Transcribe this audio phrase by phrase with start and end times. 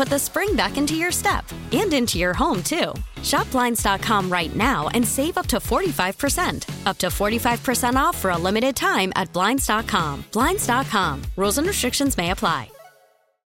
[0.00, 2.94] put the spring back into your step and into your home, too.
[3.22, 6.86] Shop Blinds.com right now and save up to 45%.
[6.86, 10.24] Up to 45% off for a limited time at Blinds.com.
[10.32, 11.22] Blinds.com.
[11.36, 12.70] Rules and restrictions may apply.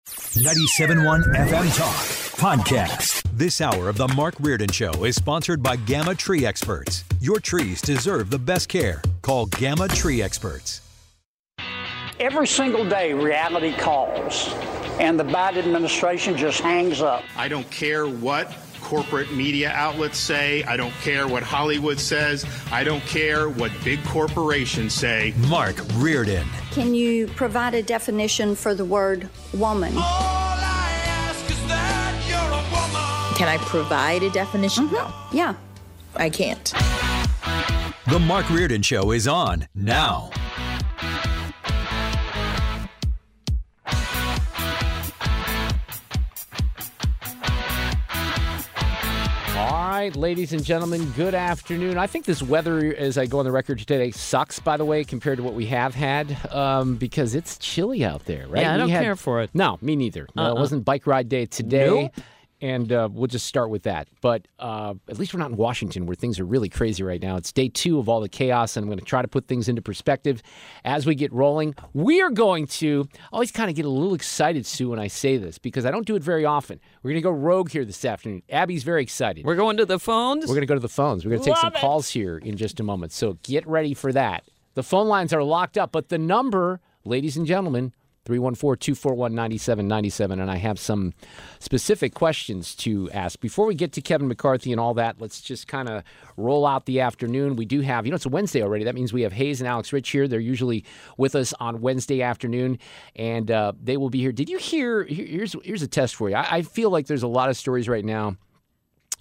[0.07, 1.97] 97.1 FM Talk
[2.37, 3.23] Podcast.
[3.33, 7.05] This hour of The Mark Reardon Show is sponsored by Gamma Tree Experts.
[7.21, 9.01] Your trees deserve the best care.
[9.23, 10.83] Call Gamma Tree Experts.
[12.23, 14.55] Every single day, reality calls,
[15.01, 17.25] and the Biden administration just hangs up.
[17.37, 20.63] I don't care what corporate media outlets say.
[20.63, 22.47] I don't care what Hollywood says.
[22.71, 25.35] I don't care what big corporations say.
[25.49, 26.47] Mark Reardon.
[26.71, 29.91] Can you provide a definition for the word woman?
[29.91, 30.01] Can
[33.49, 34.87] I provide a definition?
[34.87, 34.95] Mm-hmm.
[34.95, 35.13] No.
[35.33, 35.55] Yeah.
[36.15, 36.73] I can't.
[38.07, 40.31] The Mark Reardon Show is on now.
[50.03, 51.97] Right, ladies and gentlemen, good afternoon.
[51.97, 55.05] I think this weather, as I go on the record today, sucks, by the way,
[55.05, 58.63] compared to what we have had, um, because it's chilly out there, right?
[58.63, 59.51] Yeah, I We don't had- care for it.
[59.55, 60.27] No, me neither.
[60.35, 60.51] No, Uh-uh.
[60.55, 61.87] it wasn't bike ride day today.
[61.87, 62.13] Nope.
[62.63, 64.07] And uh, we'll just start with that.
[64.21, 67.37] But uh, at least we're not in Washington where things are really crazy right now.
[67.37, 69.69] It's day two of all the chaos, and I'm going to try to put things
[69.69, 70.43] into perspective
[70.85, 71.75] as we get rolling.
[71.93, 75.37] We are going to always kind of get a little excited, Sue, when I say
[75.37, 76.79] this because I don't do it very often.
[77.03, 78.43] We're going to go rogue here this afternoon.
[78.49, 79.45] Abby's very excited.
[79.45, 80.47] We're going to the phones.
[80.47, 81.25] We're going to go to the phones.
[81.25, 81.81] We're going to take some it.
[81.81, 83.11] calls here in just a moment.
[83.11, 84.45] So get ready for that.
[84.75, 87.93] The phone lines are locked up, but the number, ladies and gentlemen,
[88.25, 90.41] 314 241 9797.
[90.41, 91.13] And I have some
[91.59, 93.41] specific questions to ask.
[93.41, 96.05] Before we get to Kevin McCarthy and all that, let's just kind of
[96.37, 97.57] roll out the afternoon.
[97.57, 98.85] We do have, you know, it's a Wednesday already.
[98.85, 100.29] That means we have Hayes and Alex Rich here.
[100.29, 100.85] They're usually
[101.17, 102.79] with us on Wednesday afternoon,
[103.17, 104.33] and uh, they will be here.
[104.33, 105.05] Did you hear?
[105.05, 106.37] Here's, here's a test for you.
[106.37, 108.37] I, I feel like there's a lot of stories right now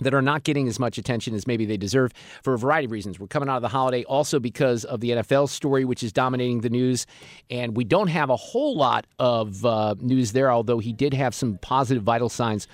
[0.01, 2.11] that are not getting as much attention as maybe they deserve
[2.43, 3.19] for a variety of reasons.
[3.19, 6.61] We're coming out of the holiday also because of the NFL story, which is dominating
[6.61, 7.05] the news.
[7.49, 11.33] And we don't have a whole lot of uh, news there, although he did have
[11.33, 12.67] some positive vital signs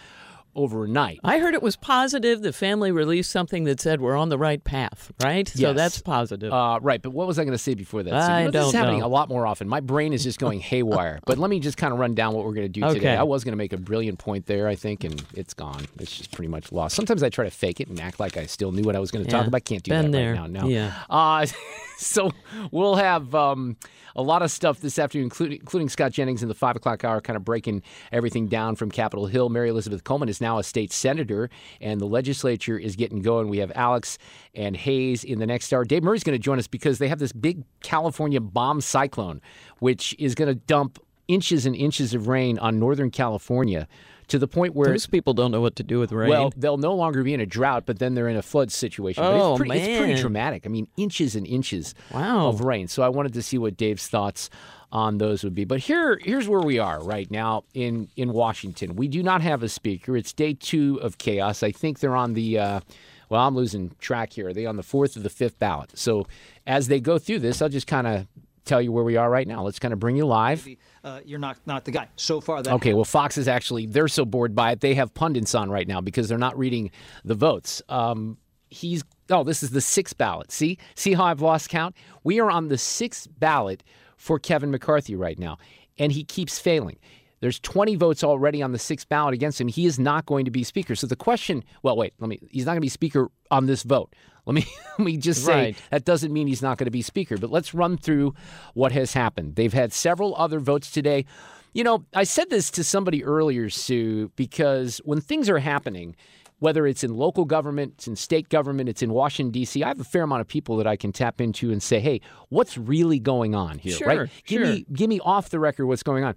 [0.58, 1.20] overnight.
[1.24, 2.42] I heard it was positive.
[2.42, 5.48] The family released something that said we're on the right path, right?
[5.48, 6.52] So that's positive.
[6.52, 8.10] Uh, right, but what was I going to say before that?
[8.10, 9.06] So, you know, this is don't happening know.
[9.06, 9.70] a lot more often.
[9.70, 11.20] My brain is just going haywire.
[11.26, 13.16] but let me just kind of run down what we're going to do today.
[13.16, 15.86] I was going to make a brilliant point there, I think, and it's gone.
[16.00, 16.96] It's just pretty much lost.
[16.96, 19.12] Sometimes I try to fake it and act like I still knew what I was
[19.12, 19.64] going to talk about.
[19.66, 20.34] Can't do Been that there.
[20.34, 20.62] right now.
[20.64, 20.68] No.
[20.68, 20.94] Yeah.
[21.10, 21.46] Uh,
[21.98, 22.32] so
[22.72, 23.78] we'll have um,
[24.16, 27.22] a lot of stuff this afternoon, including, including Scott Jennings in the five o'clock hour,
[27.22, 29.50] kind of breaking everything down from Capitol Hill.
[29.50, 31.50] Mary Elizabeth Coleman is now a state senator,
[31.82, 33.50] and the legislature is getting going.
[33.50, 34.18] We have Alex
[34.56, 35.84] and Hayes in the next hour.
[35.84, 39.42] Dave Murray's going to join us because they have this big California bomb cyclone,
[39.80, 43.88] which is going to dump inches and inches of rain on Northern California.
[44.30, 46.30] To the point where Those people don't know what to do with rain.
[46.30, 49.24] well, they'll no longer be in a drought, but then they're in a flood situation.
[49.24, 50.66] Oh, it's pretty, it's pretty dramatic.
[50.66, 52.48] I mean, inches and inches Wow.
[52.50, 52.90] of rain.
[52.90, 54.50] So I wanted to see what Dave's thoughts
[54.92, 55.66] on those would be.
[55.66, 58.96] But here, here's where we are right now in in Washington.
[58.96, 60.16] We do not have a speaker.
[60.16, 61.64] It's day two of chaos.
[61.64, 62.60] I think they're on the.
[62.60, 62.80] Uh,
[63.30, 64.48] well, I'm losing track here.
[64.48, 65.92] Are they on the fourth or the fifth ballot?
[65.98, 66.28] So
[66.66, 68.28] as they go through this, I'll just kind of
[68.68, 69.64] tell you where we are right now.
[69.64, 70.68] Let's kind of bring you live.
[71.04, 72.10] Uh, you're not not the guy.
[72.16, 75.14] So far, that Okay, well, Fox is actually, they're so bored by it, they have
[75.14, 76.92] pundits on right now because they're not reading
[77.24, 77.82] the votes.
[77.90, 78.38] Um,
[78.70, 80.52] he's, oh, this is the sixth ballot.
[80.52, 80.78] See?
[80.96, 81.96] See how I've lost count?
[82.24, 83.84] We are on the sixth ballot
[84.28, 85.58] for Kevin McCarthy right now,
[85.98, 86.98] and he keeps failing.
[87.40, 89.68] There's 20 votes already on the sixth ballot against him.
[89.68, 90.96] He is not going to be speaker.
[90.96, 92.40] So the question, well, wait, let me.
[92.50, 94.14] He's not going to be speaker on this vote.
[94.46, 94.66] Let me
[94.98, 95.78] let me just say Right.
[95.92, 97.38] that doesn't mean he's not going to be speaker.
[97.38, 98.34] But let's run through
[98.74, 99.56] what has happened.
[99.56, 101.26] They've had several other votes today.
[101.74, 106.16] You know, I said this to somebody earlier, Sue, because when things are happening,
[106.60, 110.00] whether it's in local government, it's in state government, it's in Washington, D.C., I have
[110.00, 113.20] a fair amount of people that I can tap into and say, hey, what's really
[113.20, 114.30] going on here, Sure, right?
[114.46, 114.74] Give sure.
[114.74, 116.36] me give me off the record what's going on.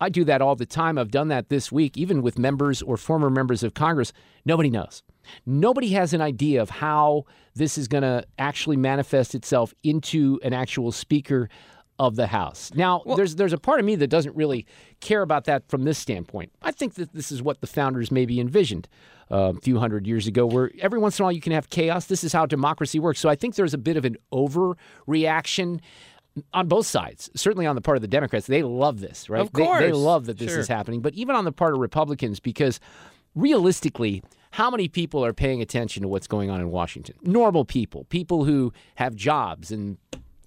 [0.00, 0.96] I do that all the time.
[0.96, 4.12] I've done that this week, even with members or former members of Congress.
[4.46, 5.02] Nobody knows.
[5.44, 7.24] Nobody has an idea of how
[7.54, 11.50] this is going to actually manifest itself into an actual speaker
[12.00, 12.72] of the House.
[12.74, 14.66] Now, there's there's a part of me that doesn't really
[15.00, 16.50] care about that from this standpoint.
[16.62, 18.88] I think that this is what the founders maybe envisioned
[19.30, 21.68] uh, a few hundred years ago, where every once in a while you can have
[21.68, 22.06] chaos.
[22.06, 23.20] This is how democracy works.
[23.20, 25.80] So I think there's a bit of an overreaction
[26.54, 27.28] on both sides.
[27.36, 29.42] Certainly on the part of the Democrats, they love this, right?
[29.42, 30.60] Of They- They, love that this Sure.
[30.60, 31.00] is happening.
[31.02, 32.80] But even on the part of Republicans, because
[33.34, 37.16] realistically, how many people are paying attention to what's going on in Washington?
[37.22, 39.98] Normal people, people who have jobs and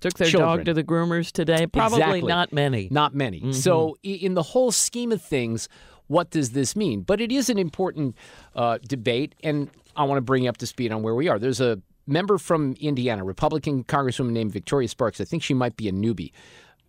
[0.04, 0.58] Took their children.
[0.58, 1.66] dog to the groomers today.
[1.68, 2.22] Probably Exactly.
[2.22, 2.88] not many.
[2.92, 3.42] Not many.
[3.42, 3.54] Mhm.
[3.56, 5.68] So, in the whole scheme of things,
[6.08, 7.02] what does this mean?
[7.02, 8.16] But it is an important
[8.56, 11.40] uh, debate, and I want to bring you up to speed on where we are.
[11.40, 15.20] There's a member from Indiana, Republican Congresswoman named Victoria Spartz.
[15.22, 16.32] I think she might be a newbie.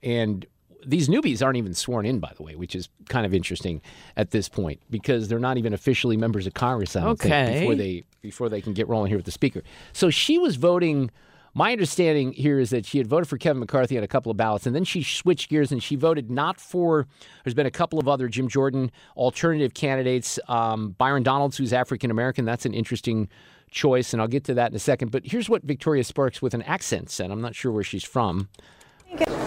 [0.03, 0.45] And
[0.87, 3.81] these newbies aren't even sworn in, by the way, which is kind of interesting
[4.17, 6.95] at this point because they're not even officially members of Congress.
[6.97, 7.47] I don't Okay.
[7.47, 9.63] think before they before they can get rolling here with the speaker.
[9.93, 11.11] So she was voting.
[11.57, 14.37] My understanding here is that she had voted for Kevin McCarthy on a couple of
[14.37, 17.07] ballots, and then she switched gears and she voted not for.
[17.45, 20.41] There's been a couple of other Jim Jordan alternative candidates.
[20.49, 23.29] Um, Byron Donalds, who's African American, that's an interesting
[23.71, 25.13] choice, and I'll get to that in a second.
[25.13, 27.31] But here's what Victoria Spartz with an accent said.
[27.31, 28.49] I'm not sure where she's from.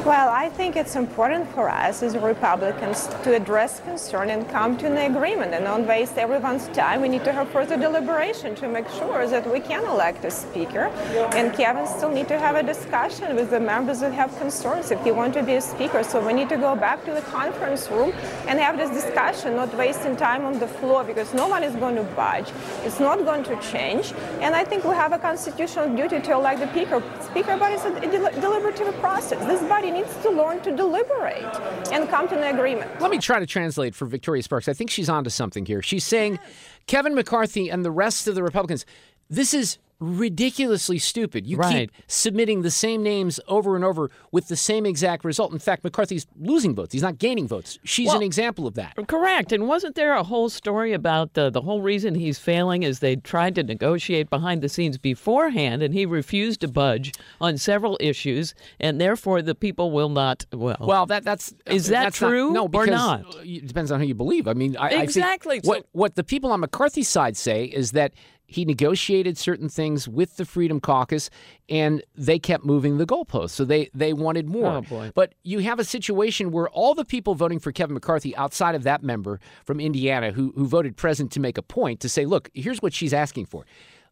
[0.07, 4.85] Well, I think it's important for us as Republicans to address concern and come to
[4.87, 7.01] an agreement and not waste everyone's time.
[7.01, 10.85] We need to have further deliberation to make sure that we can elect a speaker.
[11.35, 15.03] And Kevin still need to have a discussion with the members that have concerns if
[15.03, 16.01] he want to be a speaker.
[16.05, 18.13] So we need to go back to the conference room
[18.47, 21.97] and have this discussion, not wasting time on the floor because no one is going
[21.97, 22.49] to budge.
[22.85, 24.13] It's not going to change.
[24.39, 27.03] And I think we have a constitutional duty to elect the speaker.
[27.19, 29.45] Speaker, but it's a deliberative process.
[29.47, 31.43] This body needs to learn to deliberate
[31.91, 33.01] and come to an agreement.
[33.01, 34.67] Let me try to translate for Victoria Spartz.
[34.67, 35.81] I think she's onto something here.
[35.81, 36.39] She's saying
[36.85, 38.85] Kevin McCarthy and the rest of the Republicans,
[39.29, 41.47] this is ridiculously stupid.
[41.47, 41.89] You Right.
[41.89, 45.51] keep submitting the same names over and over with the same exact result.
[45.51, 46.93] In fact, McCarthy's losing votes.
[46.93, 47.79] He's not gaining votes.
[47.83, 48.95] She's an example of that.
[49.07, 49.51] Correct.
[49.51, 53.15] And wasn't there a whole story about the, the whole reason he's failing is they
[53.15, 58.53] tried to negotiate behind the scenes beforehand and he refused to budge on several issues
[58.79, 62.51] and therefore the people will not well Well, that that's Is that that's not- true
[62.51, 63.23] no, or because not?
[63.43, 64.47] It depends on who you believe.
[64.47, 65.59] I mean, I, I Exactly.
[65.63, 68.13] what what the people on McCarthy's side say is that
[68.47, 71.29] he negotiated certain things with the Freedom Caucus,
[71.69, 73.51] and they kept moving the goalposts.
[73.51, 74.83] So they they wanted oh, more.
[74.89, 75.11] Oh.
[75.13, 78.83] But you have a situation where all the people voting for Kevin McCarthy, outside of
[78.83, 82.49] that member from Indiana, who who voted present to make a point to say, look,
[82.53, 83.65] here's what she's asking for.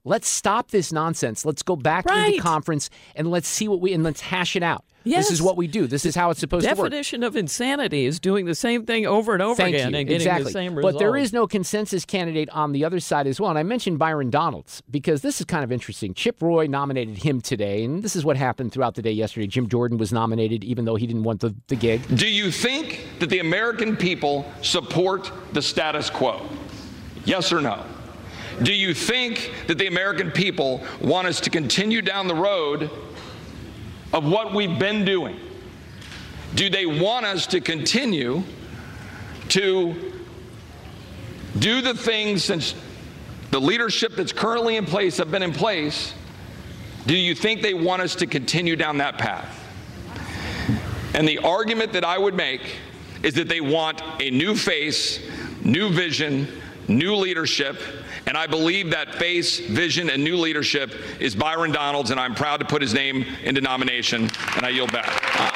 [0.05, 1.45] Let's stop this nonsense.
[1.45, 4.63] Let's go back to the conference and let's see what we and let's hash it
[4.63, 4.85] out.
[5.03, 5.87] This is what we do.
[5.87, 6.89] This is how it's supposed to work.
[6.89, 9.99] definition of insanity is doing the same thing over and over Thank again you.
[9.99, 10.43] and getting exactly.
[10.45, 10.93] the same result.
[10.93, 13.49] But there is no consensus candidate on the other side as well.
[13.49, 16.13] And I mentioned Byron Donalds because this is kind of interesting.
[16.13, 19.47] Chip Roy nominated him today, and this is what happened throughout the day yesterday.
[19.47, 22.01] Jim Jordan was nominated, even though he didn't want the, the gig.
[22.15, 26.47] Do you think that the American people support the status quo?
[27.25, 27.83] Yes or no?
[28.63, 32.89] Do you think that the American people want us to continue down the road
[34.13, 35.39] of what we've been doing?
[36.55, 38.43] Do they want us to continue
[39.49, 40.13] to
[41.59, 42.75] do the things since
[43.51, 46.13] the leadership that's currently in place have been in place?
[47.07, 49.61] Do you think they want us to continue down that path?
[51.13, 52.61] And the argument that I would make
[53.21, 55.19] is that they want a new face,
[55.63, 56.47] new vision,
[56.87, 57.81] new leadership.
[58.27, 62.59] And I believe that face, vision, and new leadership is Byron Donalds, and I'm proud
[62.59, 64.29] to put his name into nomination.
[64.55, 65.07] And I yield back.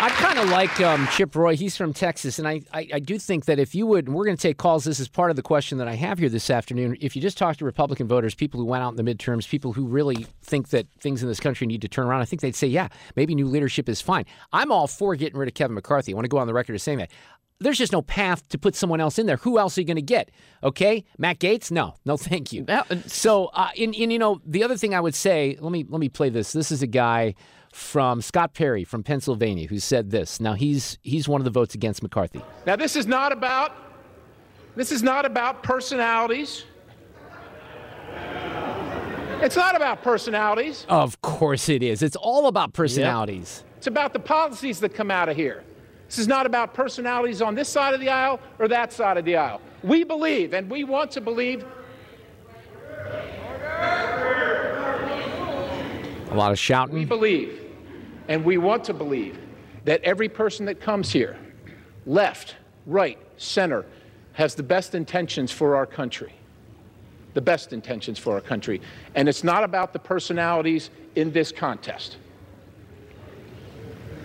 [0.02, 1.56] I kind of like um, Chip Roy.
[1.56, 4.38] He's from Texas, and I, I, I do think that if you would, we're going
[4.38, 4.84] to take calls.
[4.84, 6.98] This is part of the question that I have here this afternoon.
[7.02, 9.74] If you just talk to Republican voters, people who went out in the midterms, people
[9.74, 12.56] who really think that things in this country need to turn around, I think they'd
[12.56, 14.26] say, yeah, maybe new leadership is fine.
[14.54, 16.14] I'm all for getting rid of Kevin McCarthy.
[16.14, 17.10] I want to go on the record as saying that.
[17.62, 19.38] There's just no path to put someone else in there.
[19.38, 20.32] Who else are you going to get?
[20.64, 21.72] Okay, Matt Gaetz?
[21.72, 22.66] No, no, thank you.
[23.08, 26.00] So, uh, and, and you know, the other thing I would say, let me let
[26.00, 26.54] me play this.
[26.54, 27.36] This is a guy
[27.74, 30.40] from Scott Perry from Pennsylvania who said this.
[30.40, 32.42] Now he's he's one of the votes against McCarthy.
[32.66, 33.74] Now, this is not about
[34.76, 36.64] This is not about personalities.
[39.42, 40.86] It's not about personalities.
[40.90, 42.02] Of course it is.
[42.02, 43.64] It's all about personalities.
[43.78, 45.64] It's about the policies that come out of here.
[46.10, 49.26] This is not about personalities on this side of the aisle or that side of
[49.26, 49.62] the aisle.
[49.84, 51.64] We believe, and we want to believe.
[56.32, 56.96] A lot of shouting.
[56.96, 57.62] We believe,
[58.28, 59.38] and we want to believe,
[59.86, 61.38] that every person that comes here,
[62.08, 62.56] left,
[62.88, 63.86] right, center,
[64.34, 66.34] has the best intentions for our country
[67.34, 68.82] the best intentions for our country.
[69.16, 72.18] And it's not about the personalities in this contest.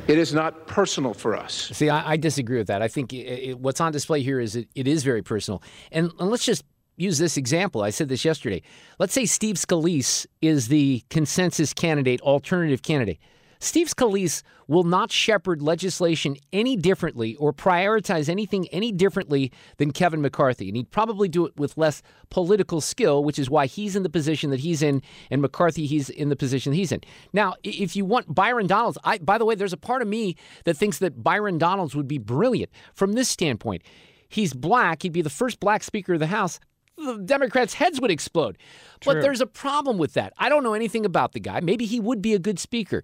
[0.07, 1.71] It is not personal for us.
[1.73, 2.83] See, I, I disagree with that.
[2.83, 5.63] I think it, it, what's on display here is it, it is very personal.
[5.93, 6.63] And, and let's just
[6.97, 7.83] use this example.
[7.83, 8.63] I said this yesterday.
[8.99, 13.19] Let's say Steve Scalise is the consensus candidate, alternative candidate.
[13.65, 20.21] Steve Scalise will not shepherd legislation any differently or prioritize anything any differently than Kevin
[20.21, 20.69] McCarthy.
[20.69, 24.11] And he'd probably do it with less political skill, which is why he's in the
[24.11, 27.01] position that he's in, and McCarthy, he's in the position that he's in.
[27.33, 30.37] Now, if you want Byron Donalds, I, by the way, there's a part of me
[30.65, 33.83] that thinks that Byron Donalds would be brilliant from this standpoint.
[34.29, 36.61] He's black, he'd be the first black Speaker of the House
[36.97, 38.57] the Democrats' heads would explode.
[39.01, 39.15] True.
[39.15, 40.33] But there's a problem with that.
[40.39, 41.59] I don't know anything about the guy.
[41.61, 43.03] Maybe he would be a good speaker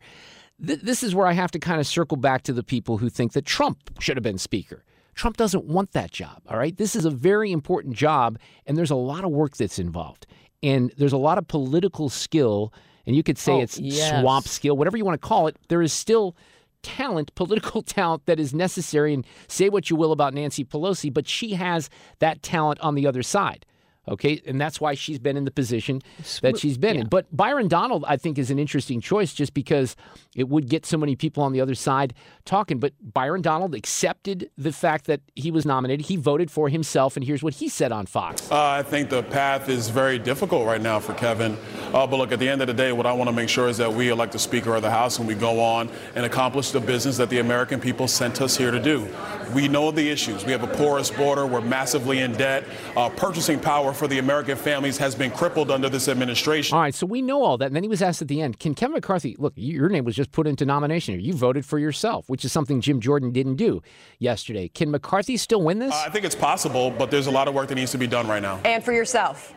[0.65, 3.09] th- this is where I have to kind of circle back to the people who
[3.09, 4.85] think that Trump should have been Speaker.
[5.15, 6.77] Trump doesn't want that job, all right?
[6.77, 10.27] This is a very important job, and there's a lot of work that's involved.
[10.63, 12.73] And there's a lot of political skill,
[13.07, 14.21] and you could say oh, it's yes.
[14.21, 15.57] swamp skill, whatever you want to call it.
[15.69, 16.37] There is still
[16.83, 19.13] talent, political talent that is necessary.
[19.13, 21.91] And say what you will about Nancy Pelosi, but she has
[22.21, 23.67] that talent on the other side.
[24.11, 26.03] Okay, and that's why she's been in the position
[26.43, 27.01] that she's been yeah.
[27.03, 27.09] in.
[27.09, 29.95] But Byron Donald, I think, is an interesting choice just because
[30.35, 32.15] it would get so many people on the other side
[32.45, 32.79] talking.
[32.79, 36.07] But Byron Donald accepted the fact that he was nominated.
[36.07, 38.51] He voted for himself, and here's what he said on Fox.
[38.51, 41.57] Uh, I think the path is very difficult right now for Kevin.
[41.93, 43.69] Uh, but look, at the end of the day, what I want to make sure
[43.69, 46.71] is that we elect the Speaker of the House and we go on and accomplish
[46.71, 49.09] the business that the American people sent us here to do.
[49.55, 50.45] We know the issues.
[50.45, 51.47] We have a porous border.
[51.47, 52.65] We're massively in debt.
[52.97, 56.75] Uh, purchasing power for the American families has been crippled under this administration.
[56.75, 57.67] All right, so we know all that.
[57.67, 60.17] And then he was asked at the end, can Kevin McCarthy, look, your name was
[60.17, 61.23] just put into nomination here.
[61.23, 63.83] You voted for yourself, which is something Jim Jordan didn't do
[64.19, 64.69] yesterday.
[64.69, 65.93] Can McCarthy still win this?
[65.93, 68.07] Uh, I think it's possible, but there's a lot of work that needs to be
[68.07, 68.59] done right now.
[68.65, 69.55] And for yourself?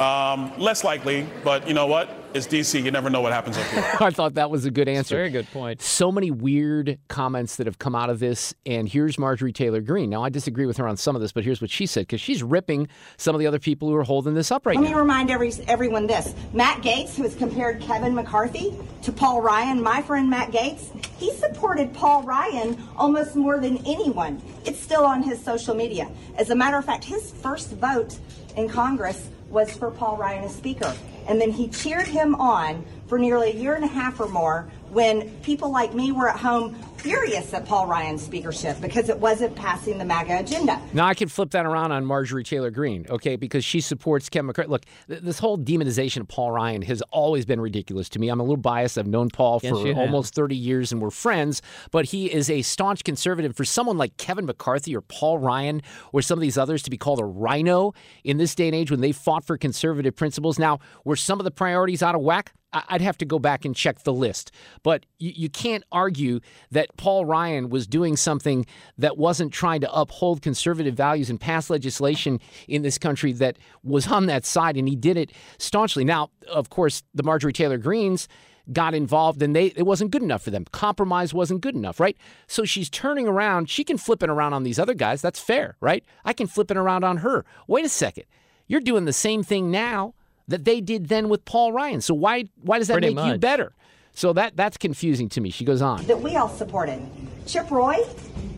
[0.00, 2.23] Um, less likely, but you know what?
[2.34, 2.82] It's DC.
[2.82, 3.84] You never know what happens up here.
[4.00, 5.14] I thought that was a good answer.
[5.14, 5.80] Very good point.
[5.80, 8.52] So many weird comments that have come out of this.
[8.66, 10.10] And here's Marjorie Taylor Greene.
[10.10, 12.20] Now, I disagree with her on some of this, but here's what she said because
[12.20, 12.88] she's ripping
[13.18, 14.88] some of the other people who are holding this up right Let now.
[14.88, 19.40] Let me remind every, everyone this Matt Gaetz, who has compared Kevin McCarthy to Paul
[19.40, 24.42] Ryan, my friend Matt Gaetz, he supported Paul Ryan almost more than anyone.
[24.64, 26.10] It's still on his social media.
[26.36, 28.18] As a matter of fact, his first vote
[28.56, 30.92] in Congress was for Paul Ryan as Speaker.
[31.26, 34.68] And then he cheered him on for nearly a year and a half or more
[34.90, 39.54] when people like me were at home furious at Paul Ryan's speakership because it wasn't
[39.54, 40.80] passing the MAGA agenda.
[40.94, 44.46] Now I can flip that around on Marjorie Taylor Greene, okay, because she supports Kevin
[44.46, 44.70] McCarthy.
[44.70, 48.30] Look, th- this whole demonization of Paul Ryan has always been ridiculous to me.
[48.30, 48.96] I'm a little biased.
[48.96, 52.62] I've known Paul yes, for almost 30 years and we're friends, but he is a
[52.62, 53.54] staunch conservative.
[53.54, 55.82] For someone like Kevin McCarthy or Paul Ryan
[56.14, 57.92] or some of these others to be called a rhino
[58.24, 61.44] in this day and age when they fought for conservative principles, now were some of
[61.44, 62.54] the priorities out of whack?
[62.88, 64.50] I'd have to go back and check the list.
[64.82, 66.40] But you, you, can't argue
[66.70, 68.66] that Paul Ryan was doing something
[68.98, 74.08] that wasn't trying to uphold conservative values and pass legislation in this country that was
[74.08, 76.04] on that side, and he did it staunchly.
[76.04, 78.28] Now, of course, the Marjorie Taylor Greenes
[78.72, 80.64] got involved and they it wasn't good enough for them.
[80.72, 82.16] Compromise wasn't good enough, right?
[82.46, 83.68] So she's turning around.
[83.68, 85.20] She can flip it around on these other guys.
[85.20, 86.02] That's fair, right?
[86.24, 87.44] I can flip it around on her.
[87.66, 88.24] Wait a second.
[88.66, 90.14] You're doing the same thing now
[90.48, 92.00] that they did then with Paul Ryan.
[92.00, 93.32] So why why does that Pretty make much.
[93.32, 93.72] you better?
[94.12, 95.50] So that that's confusing to me.
[95.50, 96.04] She goes on.
[96.06, 97.00] That we all supported.
[97.46, 97.96] Chip Roy,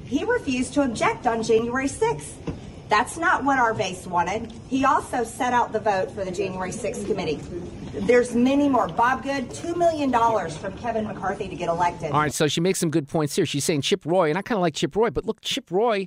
[0.05, 2.33] he refused to object on January 6th.
[2.89, 4.53] That's not what our base wanted.
[4.69, 7.41] He also set out the vote for the January 6th committee.
[7.93, 8.87] There's many more.
[8.87, 10.13] Bob Good, $2 million
[10.51, 12.13] from Kevin McCarthy to get elected.
[12.13, 13.45] All right, so she makes some good points here.
[13.47, 16.07] She's saying Chip Roy, and I kind of like Chip Roy, but look, Chip Roy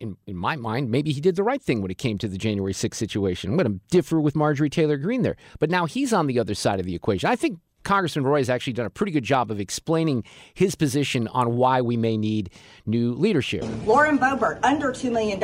[0.00, 2.38] in, in my mind, maybe he did the right thing when it came to the
[2.38, 3.50] January 6th situation.
[3.50, 5.36] I'm going to differ with Marjorie Taylor Greene there.
[5.58, 7.28] But now he's on the other side of the equation.
[7.28, 11.26] I think Congressman Roy has actually done a pretty good job of explaining his position
[11.28, 12.50] on why we may need
[12.84, 13.64] new leadership.
[13.86, 15.40] Lauren Boebert, under $2 million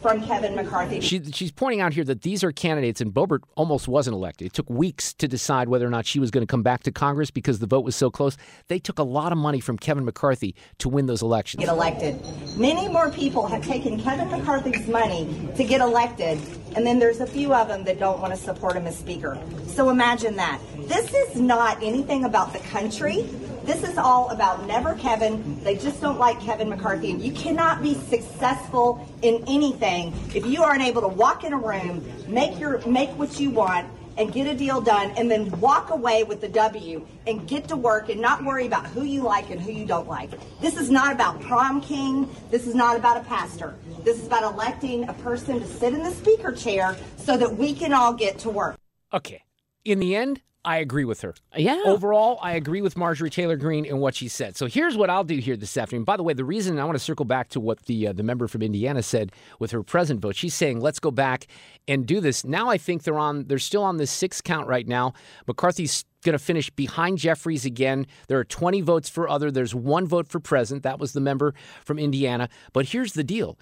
[0.00, 1.00] from Kevin McCarthy.
[1.00, 4.46] She, she's pointing out here that these are candidates, and Boebert almost wasn't elected.
[4.46, 6.92] It took weeks to decide whether or not she was going to come back to
[6.92, 8.36] Congress because the vote was so close.
[8.68, 11.64] They took a lot of money from Kevin McCarthy to win those elections.
[11.64, 12.20] Get elected.
[12.56, 16.38] Many more people have taken Kevin McCarthy's money to get elected,
[16.76, 19.36] and then there's a few of them that don't want to support him as Speaker.
[19.66, 20.60] So imagine that.
[20.86, 23.22] This is not anything about the country.
[23.64, 25.62] This is all about never Kevin.
[25.64, 27.10] They just don't like Kevin McCarthy.
[27.10, 31.58] And you cannot be successful in anything if you aren't able to walk in a
[31.58, 35.90] room, make your make what you want, and get a deal done, and then walk
[35.90, 39.50] away with the W and get to work and not worry about who you like
[39.50, 40.30] and who you don't like.
[40.60, 42.28] This is not about prom king.
[42.50, 43.74] This is not about a pastor.
[44.04, 47.74] This is about electing a person to sit in the speaker chair so that we
[47.74, 48.76] can all get to work.
[49.12, 49.42] Okay.
[49.84, 51.32] In the end, I agree with her.
[51.56, 51.80] Yeah.
[51.86, 54.56] Overall, I agree with Marjorie Taylor Greene in what she said.
[54.56, 56.02] So here's what I'll do here this afternoon.
[56.02, 58.24] By the way, the reason I want to circle back to what the uh, the
[58.24, 59.30] member from Indiana said
[59.60, 60.34] with her present vote.
[60.34, 61.46] She's saying, "Let's go back
[61.86, 63.44] and do this." Now I think they're on.
[63.44, 65.14] They're still on this six count right now.
[65.46, 68.06] McCarthy's going to finish behind Jeffries again.
[68.28, 69.50] There are 20 votes for other.
[69.50, 70.82] There's one vote for present.
[70.82, 71.54] That was the member
[71.84, 72.48] from Indiana.
[72.72, 73.56] But here's the deal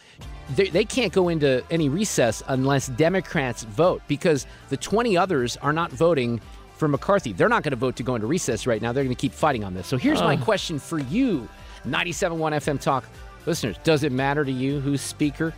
[0.57, 5.73] they, they, can't go into any recess unless Democrats vote because the 20 others are
[5.73, 6.41] not voting
[6.77, 7.33] for McCarthy.
[7.33, 8.93] They're not going to vote to go into recess right now.
[8.93, 9.87] They're going to keep fighting on this.
[9.87, 10.25] So here's uh.
[10.25, 11.49] my question for you
[11.87, 13.05] 97.1 FM Talk
[13.47, 13.77] listeners.
[13.85, 15.55] Does it matter to you who's speaker?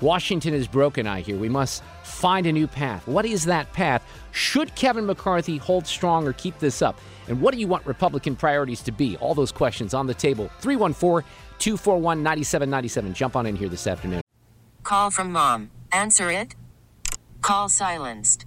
[0.00, 1.36] Washington is broken, I hear.
[1.36, 3.06] We must find a new path.
[3.06, 4.02] What is that path?
[4.32, 6.98] Should Kevin McCarthy hold strong or keep this up?
[7.28, 9.18] And what do you want Republican priorities to be?
[9.18, 10.50] All those questions on the table.
[10.60, 11.28] 314
[11.58, 13.14] 241 9797.
[13.14, 14.22] Jump on in here this afternoon.
[14.82, 15.70] Call from mom.
[15.92, 16.56] Answer it.
[17.42, 18.46] Call silenced.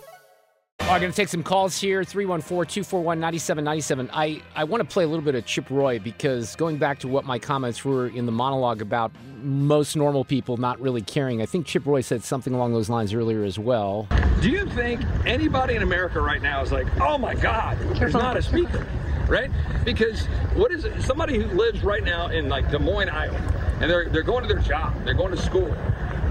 [0.89, 4.09] I'm going to take some calls here 314 241 9797.
[4.11, 7.07] I, I want to play a little bit of Chip Roy because going back to
[7.07, 11.45] what my comments were in the monologue about most normal people not really caring, I
[11.45, 14.09] think Chip Roy said something along those lines earlier as well.
[14.41, 18.35] Do you think anybody in America right now is like, oh my God, there's not
[18.35, 18.85] a speaker?
[19.29, 19.49] Right?
[19.85, 21.01] Because what is it?
[21.03, 23.37] Somebody who lives right now in like Des Moines, Iowa,
[23.79, 25.73] and they're, they're going to their job, they're going to school.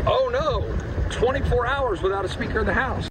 [0.07, 0.71] Oh no,
[1.11, 3.10] 24 hours without a speaker in the House.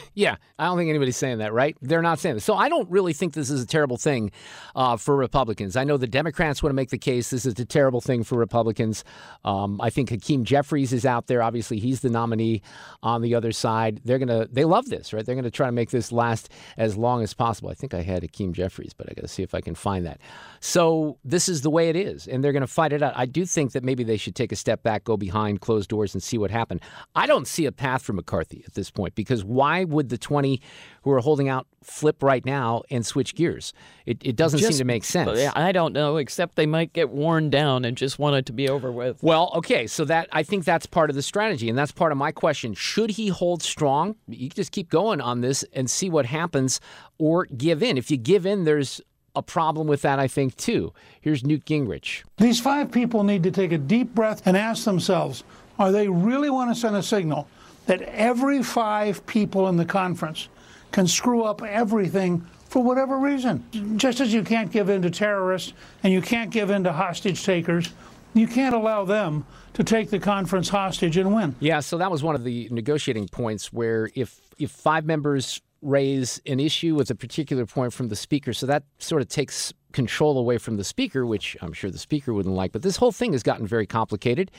[0.14, 1.76] yeah, I don't think anybody's saying that, right?
[1.82, 2.40] They're not saying that.
[2.42, 4.30] So I don't really think this is a terrible thing
[4.74, 5.76] uh, for Republicans.
[5.76, 8.36] I know the Democrats want to make the case this is a terrible thing for
[8.36, 9.04] Republicans.
[9.44, 11.42] Um, I think Hakeem Jeffries is out there.
[11.42, 12.62] Obviously, he's the nominee
[13.02, 14.00] on the other side.
[14.04, 15.24] They're gonna they love this, right?
[15.24, 17.70] They're gonna try to make this last as long as possible.
[17.70, 20.06] I think I had Hakeem Jeffries, but I got to see if I can find
[20.06, 20.20] that.
[20.64, 23.14] So this is the way it is, and they're going to fight it out.
[23.16, 26.14] I do think that maybe they should take a step back, go behind closed doors,
[26.14, 26.80] and see what happened.
[27.16, 30.60] I don't see a path for McCarthy at this point because why would the 20
[31.02, 33.72] who are holding out flip right now and switch gears?
[34.06, 35.50] It, it doesn't Just- seem to make sense.
[35.56, 38.68] I don't know, except they might get worn down and just want it to be
[38.68, 39.20] over with.
[39.20, 42.18] Well, okay, so that I think that's part of the strategy, and that's part of
[42.18, 42.72] my question.
[42.74, 44.14] Should he hold strong?
[44.28, 46.80] You can just keep going on this and see what happens,
[47.18, 47.98] or give in.
[47.98, 49.00] If you give in, there's
[49.34, 50.92] a problem with that, I think, too.
[51.20, 52.22] Here's Newt Gingrich.
[52.38, 55.44] These five people need to take a deep breath and ask themselves
[55.78, 57.48] are they really want to send a signal
[57.86, 60.48] that every five people in the conference
[60.92, 63.64] can screw up everything for whatever reason?
[63.96, 67.42] Just as you can't give in to terrorists and you can't give in to hostage
[67.44, 67.90] takers,
[68.34, 71.56] you can't allow them to take the conference hostage and win.
[71.60, 76.40] Yeah, so that was one of the negotiating points where if if five members raise
[76.46, 80.38] an issue with a particular point from the speaker, so that sort of takes control
[80.38, 82.72] away from the speaker, which I'm sure the speaker wouldn't like.
[82.72, 84.50] But this whole thing has gotten very complicated,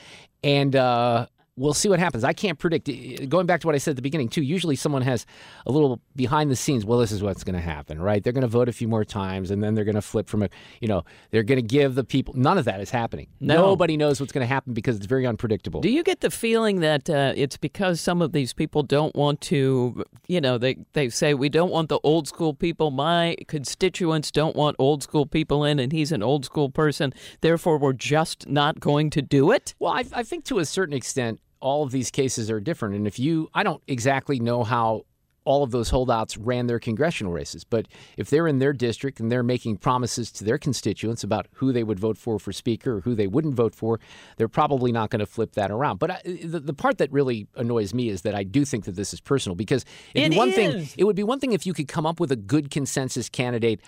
[0.43, 2.23] and uh, we'll see what happens.
[2.23, 2.89] I can't predict.
[3.29, 4.41] Going back to what I said at the beginning, too.
[4.41, 5.25] Usually, someone has
[5.65, 6.85] a little behind the scenes.
[6.85, 8.23] Well, this is what's going to happen, right?
[8.23, 10.43] They're going to vote a few more times, and then they're going to flip from
[10.43, 10.49] a.
[10.81, 12.33] You know, they're going to give the people.
[12.35, 13.27] None of that is happening.
[13.39, 13.55] No.
[13.55, 15.81] Nobody knows what's going to happen because it's very unpredictable.
[15.81, 19.41] Do you get the feeling that uh, it's because some of these people don't want
[19.41, 22.91] to, you know, they, they say, we don't want the old school people.
[22.91, 27.13] My constituents don't want old school people in, and he's an old school person.
[27.41, 29.73] Therefore, we're just not going to do it?
[29.79, 32.93] Well, I, I think to a certain extent, all of these cases are different.
[32.93, 35.05] And if you, I don't exactly know how
[35.45, 39.31] all of those holdouts ran their congressional races, but if they're in their district and
[39.31, 43.01] they're making promises to their constituents about who they would vote for for speaker or
[43.01, 43.99] who they wouldn't vote for,
[44.37, 45.99] they're probably not going to flip that around.
[45.99, 48.95] But I, the, the part that really annoys me is that I do think that
[48.95, 50.87] this is personal because it'd be It one thing.
[50.97, 53.81] It would be one thing if you could come up with a good consensus candidate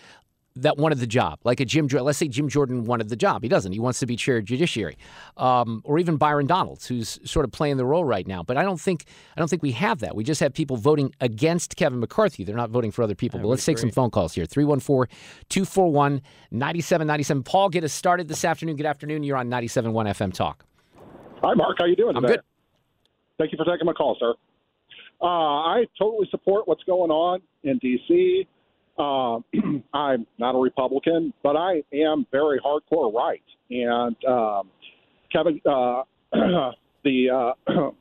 [0.58, 1.88] that wanted the job, like a Jim.
[1.88, 3.44] Let's say Jim Jordan wanted the job.
[3.44, 3.72] He doesn't.
[3.74, 4.98] He wants to be chair of judiciary,
[5.38, 8.42] um, or even Byron Donalds, who's sort of playing the role right now.
[8.42, 10.16] But I don't think I don't think we have that.
[10.16, 12.46] We just have people voting against Kevin McCarthy.
[12.46, 13.40] They're not voting for other people.
[13.40, 14.46] but let's take some phone calls here.
[14.46, 17.46] 314-241-9797.
[17.46, 18.76] Paul, get us started this afternoon.
[18.78, 19.24] Good afternoon.
[19.24, 20.66] You're on 97.1 FM Talk.
[21.42, 21.78] Hi, Mark.
[21.80, 22.36] How you doing I'm today?
[22.36, 22.42] good.
[23.38, 24.34] Thank you for taking my call, sir.
[25.22, 28.48] Uh, I totally support what's going on in D.C.
[28.98, 29.44] Um,
[29.94, 33.44] I'm not a Republican, but I am very hardcore right.
[33.70, 34.70] And um,
[35.32, 36.04] Kevin, uh,
[37.04, 37.72] the uh,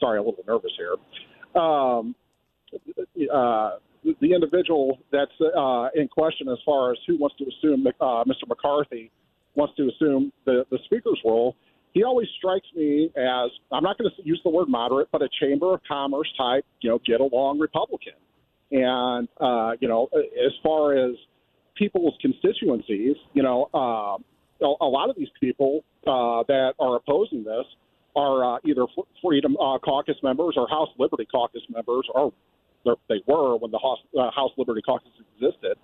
[0.00, 0.96] sorry, a little nervous here.
[1.62, 2.14] Um,
[3.32, 3.70] uh,
[4.20, 8.48] the individual that's uh, in question as far as who wants to assume uh, Mr.
[8.48, 9.10] McCarthy
[9.54, 11.54] wants to assume the, the speaker's role,
[11.92, 15.28] he always strikes me as I'm not going to use the word moderate, but a
[15.40, 18.14] chamber of commerce type, you know, get along Republican.
[18.72, 21.14] And uh, you know, as far as
[21.76, 24.16] people's constituencies, you know, uh,
[24.64, 27.66] a, lot of these people uh, that are opposing this
[28.16, 28.86] are uh, either
[29.22, 32.32] Freedom uh, Caucus members or House Liberty Caucus members, or
[33.08, 35.76] they were when the House, uh, House Liberty Caucus existed.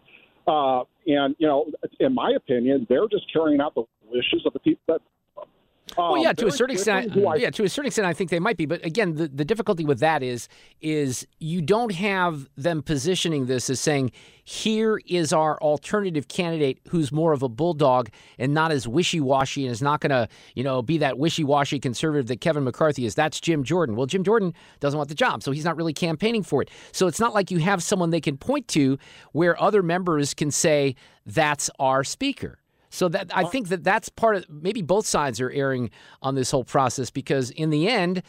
[0.47, 1.67] Uh, and you know,
[2.01, 5.01] in my opinion, they're just carrying out the wishes of the people that.
[5.99, 8.31] Well, Um, yeah, to a certain extent, I- yeah, to a certain extent, I think
[8.31, 8.67] they might be.
[8.67, 10.49] But again, the, the difficulty with that is,
[10.81, 14.13] is you don't have them positioning this as saying,
[14.45, 18.09] here is our alternative candidate who's more of a bulldog
[18.39, 22.29] and not as wishy-washy and is not going to, you know, be that wishy-washy conservative
[22.29, 23.15] that Kevin McCarthy is.
[23.15, 23.95] That's Jim Jordan.
[23.95, 26.71] Well, Jim Jordan doesn't want the job, so he's not really campaigning for it.
[26.93, 28.99] So it's not like you have someone they can point to
[29.33, 30.95] where other members can say,
[31.27, 32.59] that's our speaker.
[32.91, 35.91] So that I think that that's part of maybe both sides are erring
[36.23, 38.23] on this whole process because in the end,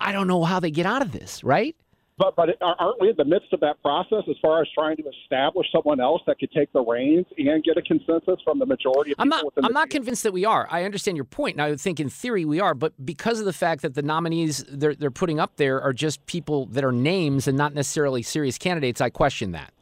[0.00, 1.76] I- don't know how they get out of this, right?
[2.18, 5.02] But but aren't we in the midst of that process as far as trying to
[5.22, 9.12] establish someone else that could take the reins and get a consensus from the majority
[9.12, 9.44] of I'm people not.
[9.46, 10.68] within I'm not convinced that we are.
[10.70, 12.74] I understand your point, and I would think in theory we are.
[12.74, 16.24] But because of the fact that the nominees they're they're putting up there are just
[16.26, 19.72] people that are names and not necessarily serious candidates, I question that.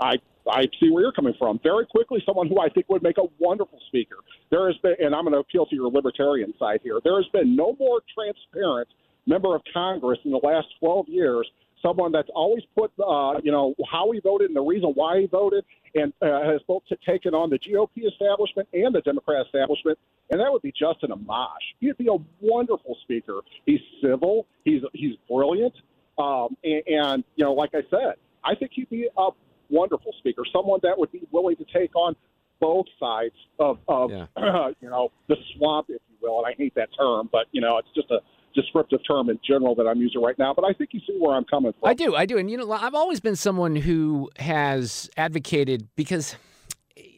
[0.00, 0.18] I
[0.50, 1.58] I see where you're coming from.
[1.62, 4.16] Very quickly, someone who I think would make a wonderful speaker.
[4.50, 7.00] There has been, and I'm going to appeal to your libertarian side here.
[7.02, 8.88] There has been no more transparent
[9.26, 11.50] member of Congress in the last 12 years.
[11.82, 15.26] Someone that's always put, uh, you know, how he voted and the reason why he
[15.26, 19.98] voted, and uh, has both taken on the GOP establishment and the Democrat establishment,
[20.30, 21.48] and that would be Justin Amash.
[21.80, 23.40] He'd be a wonderful speaker.
[23.66, 24.46] He's civil.
[24.64, 25.74] He's he's brilliant,
[26.18, 29.30] um, and, and you know, like I said, I think he'd be a
[29.70, 32.14] wonderful speaker, someone that would be willing to take on
[32.60, 34.10] both sides of, of
[34.80, 36.38] you know, the swamp, if you will.
[36.38, 38.18] And I hate that term, but you know, it's just a
[38.54, 40.54] descriptive term in general that I'm using right now.
[40.54, 41.88] But I think you see where I'm coming from.
[41.88, 46.36] I do, I do, and you know, I've always been someone who has advocated because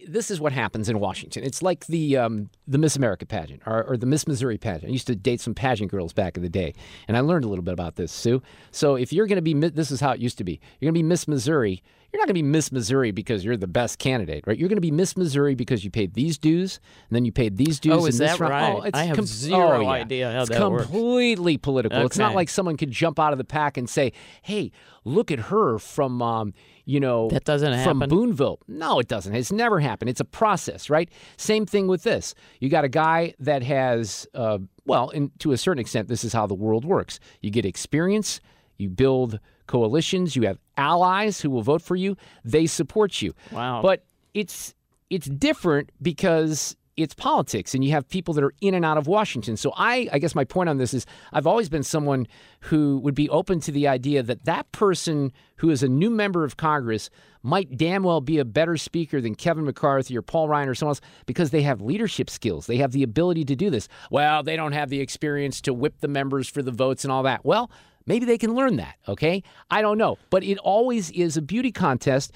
[0.08, 1.44] this is what happens in Washington.
[1.44, 4.90] It's like the um, the Miss America pageant or, or, the Miss Missouri pageant.
[4.90, 6.74] I used to date some pageant girls back in the day,
[7.08, 8.42] and I learned a little bit about this, Sue.
[8.70, 10.60] So if you're going to be, this is how it used to be.
[10.80, 11.82] You're going to be Miss Missouri.
[12.16, 14.56] You're not going to be Miss Missouri because you're the best candidate, right?
[14.56, 17.58] You're going to be Miss Missouri because you paid these dues, and then you paid
[17.58, 17.92] these dues.
[17.92, 18.72] Oh, is that right?
[18.72, 19.88] Oh, it's I have com- zero oh, yeah.
[19.90, 20.84] idea how it's that works.
[20.86, 22.06] completely political.
[22.06, 24.72] It's not like someone could jump out of the pack and say, "Hey,
[25.04, 26.54] look at her from." Um,
[26.86, 27.98] you know, That doesn't happen.
[28.00, 28.08] from.
[28.08, 28.60] Boonville.
[28.66, 29.34] No, it doesn't.
[29.34, 30.08] It's never happened.
[30.08, 31.10] It's a process, right?
[31.36, 32.34] Same thing with this.
[32.60, 36.32] You got a guy that has, uh, well, in, to a certain extent, this is
[36.32, 37.18] how the world works.
[37.42, 38.40] You get experience,
[38.78, 42.16] you build coalitions, you have allies who will vote for you.
[42.44, 43.34] They support you.
[43.50, 43.82] Wow.
[43.82, 44.74] But it's
[45.10, 49.06] it's different because it's politics and you have people that are in and out of
[49.06, 49.56] Washington.
[49.56, 52.26] So I I guess my point on this is I've always been someone
[52.60, 56.44] who would be open to the idea that that person who is a new member
[56.44, 57.10] of Congress
[57.42, 60.92] might damn well be a better speaker than Kevin McCarthy or Paul Ryan or someone
[60.92, 62.66] else because they have leadership skills.
[62.66, 63.88] They have the ability to do this.
[64.10, 67.22] Well, they don't have the experience to whip the members for the votes and all
[67.22, 67.44] that.
[67.44, 67.70] Well,
[68.06, 69.42] maybe they can learn that, okay?
[69.70, 72.32] I don't know, but it always is a beauty contest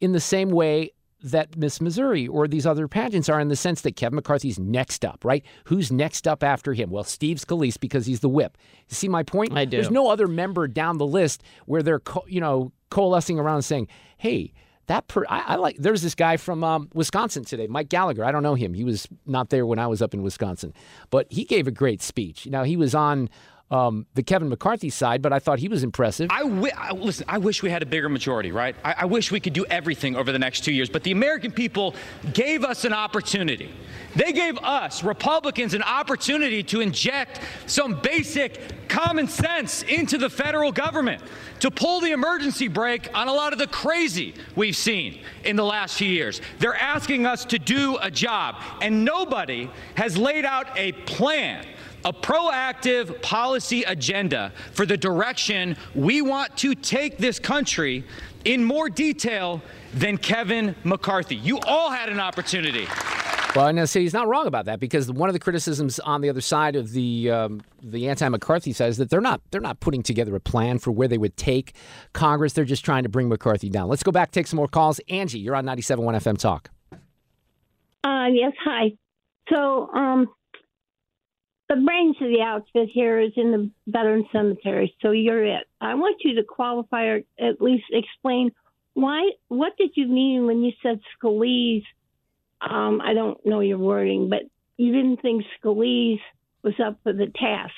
[0.00, 3.80] in the same way that Miss Missouri or these other pageants are in the sense
[3.80, 5.44] that Kevin McCarthy's next up, right?
[5.64, 6.90] Who's next up after him?
[6.90, 8.56] Well, Steve Scalise because he's the whip.
[8.88, 9.52] You see my point?
[9.52, 9.76] I do.
[9.78, 13.88] There's no other member down the list where they're, co- you know, coalescing around saying,
[14.16, 14.52] hey,
[14.86, 18.24] that per I, I like there's this guy from um, Wisconsin today, Mike Gallagher.
[18.24, 18.72] I don't know him.
[18.72, 20.72] He was not there when I was up in Wisconsin,
[21.10, 22.46] but he gave a great speech.
[22.46, 23.28] Now he was on
[23.70, 26.30] um, the Kevin McCarthy side, but I thought he was impressive.
[26.30, 26.42] I
[26.92, 27.26] listen.
[27.28, 28.74] I wish we had a bigger majority, right?
[28.82, 30.88] I, I wish we could do everything over the next two years.
[30.88, 31.94] But the American people
[32.32, 33.70] gave us an opportunity.
[34.16, 40.72] They gave us Republicans an opportunity to inject some basic common sense into the federal
[40.72, 41.22] government,
[41.60, 45.64] to pull the emergency brake on a lot of the crazy we've seen in the
[45.64, 46.40] last few years.
[46.58, 51.66] They're asking us to do a job, and nobody has laid out a plan
[52.04, 58.04] a proactive policy agenda for the direction we want to take this country
[58.44, 59.60] in more detail
[59.94, 61.36] than Kevin McCarthy.
[61.36, 62.86] You all had an opportunity.
[63.56, 66.20] Well, and I say he's not wrong about that because one of the criticisms on
[66.20, 69.80] the other side of the um, the anti-McCarthy side is that they're not they're not
[69.80, 71.74] putting together a plan for where they would take
[72.12, 72.52] Congress.
[72.52, 73.88] They're just trying to bring McCarthy down.
[73.88, 75.00] Let's go back, take some more calls.
[75.08, 76.70] Angie, you're on 97.1 FM Talk.
[78.04, 78.92] Uh, yes, hi.
[79.52, 80.28] So, um,
[81.68, 84.94] the brains of the outfit here is in the veteran cemetery.
[85.02, 85.66] So you're it.
[85.80, 88.52] I want you to qualify or at least explain
[88.94, 89.30] why.
[89.48, 91.84] What did you mean when you said Scalise?
[92.60, 94.42] Um, I don't know your wording, but
[94.76, 96.20] you didn't think Scalise
[96.62, 97.74] was up for the task.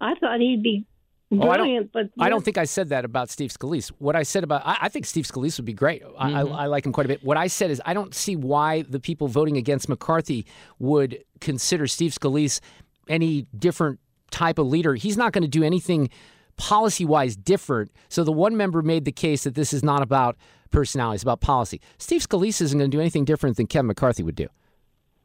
[0.00, 0.86] I thought he'd be
[1.34, 3.88] Oh, I brilliant, don't, but I don't think I said that about Steve Scalise.
[3.98, 6.02] What I said about, I, I think Steve Scalise would be great.
[6.18, 6.34] I, Mhm.
[6.34, 7.24] I, I like him quite a bit.
[7.24, 10.44] What I said is, I don't see why the people voting against McCarthy
[10.78, 12.60] would consider Steve Scalise
[13.08, 14.94] any different type of leader.
[14.94, 16.08] He's not going to do anything
[16.56, 17.90] policy wise different.
[18.08, 20.36] So the one member made the case that this is not about
[20.70, 21.80] personality, it's about policy.
[21.98, 24.48] Steve Scalise isn't going to do anything different than Kevin McCarthy would do.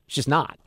[0.08, 0.60] It's just not.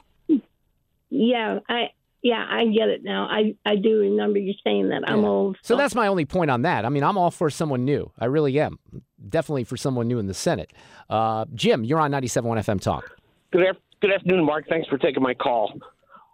[1.11, 1.91] yeah, I
[2.23, 3.27] yeah, I get it now.
[3.31, 5.09] I I do remember you saying that.
[5.09, 5.57] I'm old.
[5.63, 6.85] So that's my only point on that.
[6.85, 8.11] I mean, I'm all for someone new.
[8.19, 8.79] I really am.
[9.27, 10.73] Definitely for someone new in the Senate.
[11.09, 13.17] Uh, Jim, you're on 97.1 FM Talk.
[13.53, 14.67] Good, af- good afternoon, Mark.
[14.69, 15.73] Thanks for taking my call.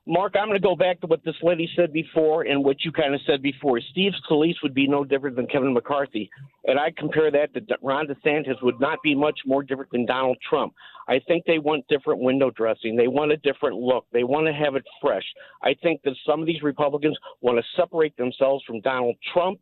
[0.08, 2.92] Mark, I'm going to go back to what this lady said before and what you
[2.92, 3.80] kind of said before.
[3.90, 6.30] Steve Scalise would be no different than Kevin McCarthy.
[6.64, 10.38] And I compare that to Ron DeSantis would not be much more different than Donald
[10.48, 10.74] Trump.
[11.08, 12.94] I think they want different window dressing.
[12.94, 14.06] They want a different look.
[14.12, 15.24] They want to have it fresh.
[15.64, 19.58] I think that some of these Republicans want to separate themselves from Donald Trump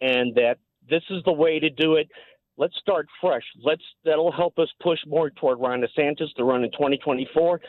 [0.00, 0.56] and that
[0.88, 2.08] this is the way to do it.
[2.56, 3.42] Let's start fresh.
[3.62, 7.60] Let's that'll help us push more toward Ron DeSantis to run in 2024.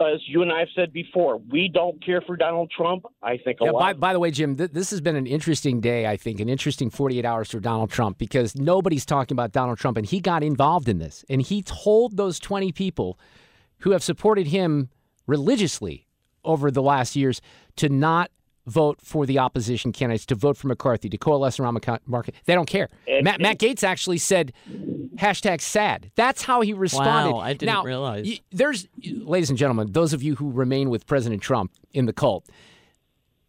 [0.00, 3.04] As you and I have said before, we don't care for Donald Trump.
[3.22, 3.80] I think a Yeah, lot.
[3.80, 6.48] by, by the way, Jim, th- this has been an interesting day, I think, an
[6.48, 10.42] interesting 48 hours for Donald Trump because nobody's talking about Donald Trump, and he got
[10.42, 11.22] involved in this.
[11.28, 13.18] And he told those 20 people
[13.80, 14.88] who have supported him
[15.26, 16.06] religiously
[16.44, 17.42] over the last years
[17.76, 18.30] to not
[18.66, 22.32] vote for the opposition candidates, to vote for McCarthy, to coalesce around McCarthy.
[22.44, 22.88] They don't care.
[23.08, 24.52] And- Matt, Matt Gaetz actually said,
[25.16, 26.10] hashtag sad.
[26.14, 27.32] That's how he responded.
[27.32, 28.26] Wow, I didn't now, realize.
[28.26, 32.12] y- there's, ladies and gentlemen, those of you who remain with President Trump in the
[32.12, 32.46] cult,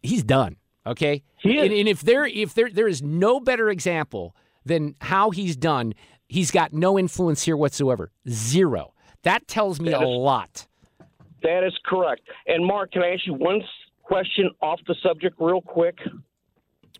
[0.02, 0.56] he's done.
[0.84, 5.54] Okay, and, and if there if there there is no better example than how he's
[5.56, 5.94] done,
[6.28, 8.10] he's got no influence here whatsoever.
[8.28, 8.92] Zero.
[9.22, 10.66] That tells me That a is- lot.
[11.44, 12.22] That is correct.
[12.48, 13.68] And Mark, can I ask you one s-
[14.02, 15.98] question off the subject, real quick?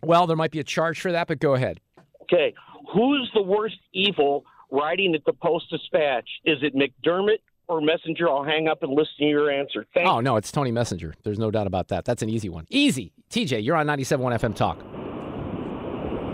[0.01, 1.79] Well, there might be a charge for that, but go ahead.
[2.23, 2.53] Okay,
[2.93, 6.27] who's the worst evil, writing at the Post Dispatch.
[6.45, 8.29] Is it McDermott or Messenger?
[8.29, 9.85] I'll hang up and listen to your answer.
[9.93, 11.13] Thank Oh, no, it's Tony Messenger.
[11.23, 12.05] There's no doubt about that.
[12.05, 12.65] That's an easy one.
[12.69, 13.13] Easy.
[13.29, 14.79] TJ, you're on 97.1 FM Talk.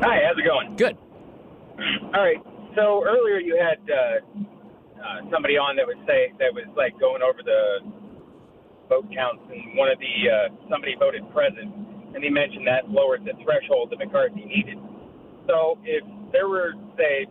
[0.01, 0.75] Hi, how's it going?
[0.77, 0.97] Good.
[2.13, 2.37] All right.
[2.75, 4.41] So earlier you had uh,
[5.03, 7.79] uh, somebody on that was say that was like going over the
[8.89, 11.69] vote counts, and one of the uh, somebody voted present,
[12.13, 14.81] and he mentioned that lowered the threshold that McCarthy needed.
[15.47, 17.29] So if there were say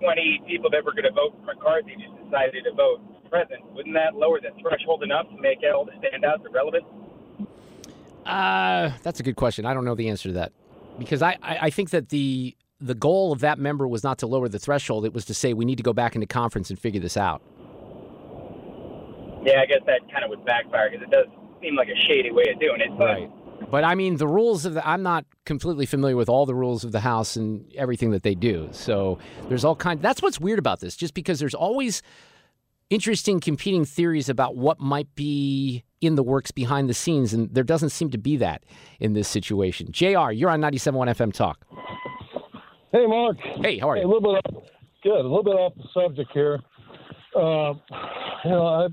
[0.00, 3.94] 20 people that were going to vote for McCarthy just decided to vote present, wouldn't
[3.94, 6.84] that lower the threshold enough to make all stand out as relevant?
[8.26, 9.64] Uh, that's a good question.
[9.66, 10.52] I don't know the answer to that
[10.98, 14.26] because I, I, I think that the the goal of that member was not to
[14.26, 15.04] lower the threshold.
[15.04, 17.40] It was to say we need to go back into conference and figure this out.
[19.44, 21.26] Yeah, I guess that kind of would backfire because it does
[21.60, 22.90] seem like a shady way of doing it.
[22.96, 23.30] But Right.
[23.70, 26.84] But I mean, the rules of the, I'm not completely familiar with all the rules
[26.84, 28.68] of the House and everything that they do.
[28.72, 30.02] So there's all kinds.
[30.02, 32.02] That's what's weird about this, just because there's always
[32.90, 37.64] interesting competing theories about what might be in the works behind the scenes, and there
[37.64, 38.64] doesn't seem to be that
[39.00, 39.90] in this situation.
[39.90, 41.64] Jr., you're on 97.1 FM Talk.
[42.90, 43.38] Hey, Mark.
[43.62, 44.04] Hey, how are you?
[44.04, 44.64] a little bit off,
[45.02, 45.20] good.
[45.20, 46.60] A little bit off the subject here.
[47.34, 47.72] Uh,
[48.44, 48.88] you know,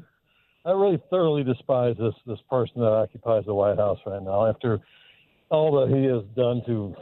[0.66, 4.48] I really thoroughly despise this this person that occupies the White House right now.
[4.48, 4.80] After
[5.50, 6.96] all that he has done to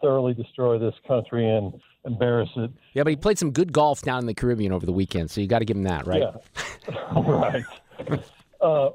[0.00, 1.72] thoroughly destroy this country and
[2.04, 2.70] embarrass it.
[2.94, 5.40] Yeah, but he played some good golf down in the Caribbean over the weekend, so
[5.40, 6.22] you got to give him that, right?
[6.22, 6.94] Yeah.
[7.26, 7.64] right.
[8.60, 8.90] Uh,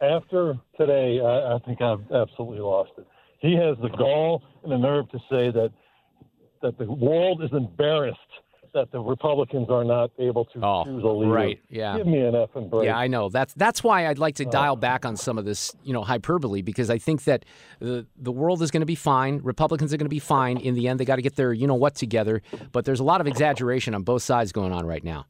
[0.00, 3.06] after today, I, I think I've absolutely lost it.
[3.38, 5.70] He has the gall and the nerve to say that
[6.62, 8.18] that the world is embarrassed
[8.76, 10.60] that the Republicans are not able to choose
[11.02, 11.30] a leader.
[11.30, 11.96] Oh, right, yeah.
[11.96, 12.84] Give me an effing break.
[12.84, 13.30] Yeah, I know.
[13.30, 16.02] That's that's why I'd like to Uh, dial back on some of this, you know,
[16.02, 17.44] hyperbole because I think that
[17.80, 19.40] the the world is going to be fine.
[19.42, 21.00] Republicans are going to be fine in the end.
[21.00, 22.42] They got to get their, you know, what together.
[22.70, 25.26] But there's a lot of exaggeration on both sides going on right now.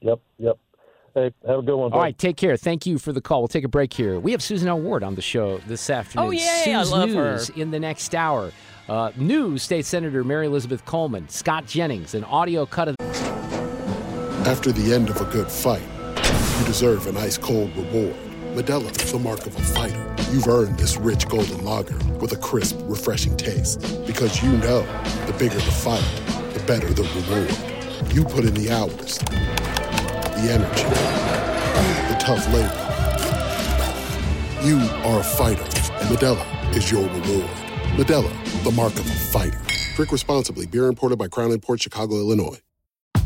[0.00, 0.58] Yep, yep.
[1.14, 1.92] Hey, have a good one.
[1.92, 2.56] All right, take care.
[2.56, 3.42] Thank you for the call.
[3.42, 4.18] We'll take a break here.
[4.18, 4.80] We have Susan L.
[4.80, 6.26] Ward on the show this afternoon.
[6.26, 7.38] Oh, yay, I Sue's love her.
[7.54, 8.50] In the next hour.
[8.88, 12.96] Uh, new State Senator Mary Elizabeth Coleman, Scott Jennings, an audio cut of.
[14.44, 15.82] After the end of a good fight,
[16.58, 18.16] you deserve an ice cold reward.
[18.54, 20.14] Modelo is the mark of a fighter.
[20.32, 23.80] You've earned this rich golden lager with a crisp, refreshing taste.
[24.04, 24.82] Because you know
[25.26, 26.04] the bigger the fight,
[26.52, 28.12] the better the reward.
[28.12, 30.82] You put in the hours, the energy,
[32.12, 32.78] the tough labor.
[34.66, 37.61] You are a fighter, and Modelo is your reward.
[37.92, 38.32] Modelo,
[38.64, 39.60] the mark of a fighter.
[39.96, 40.66] Drink responsibly.
[40.66, 42.58] Beer imported by Crown Port Chicago, Illinois.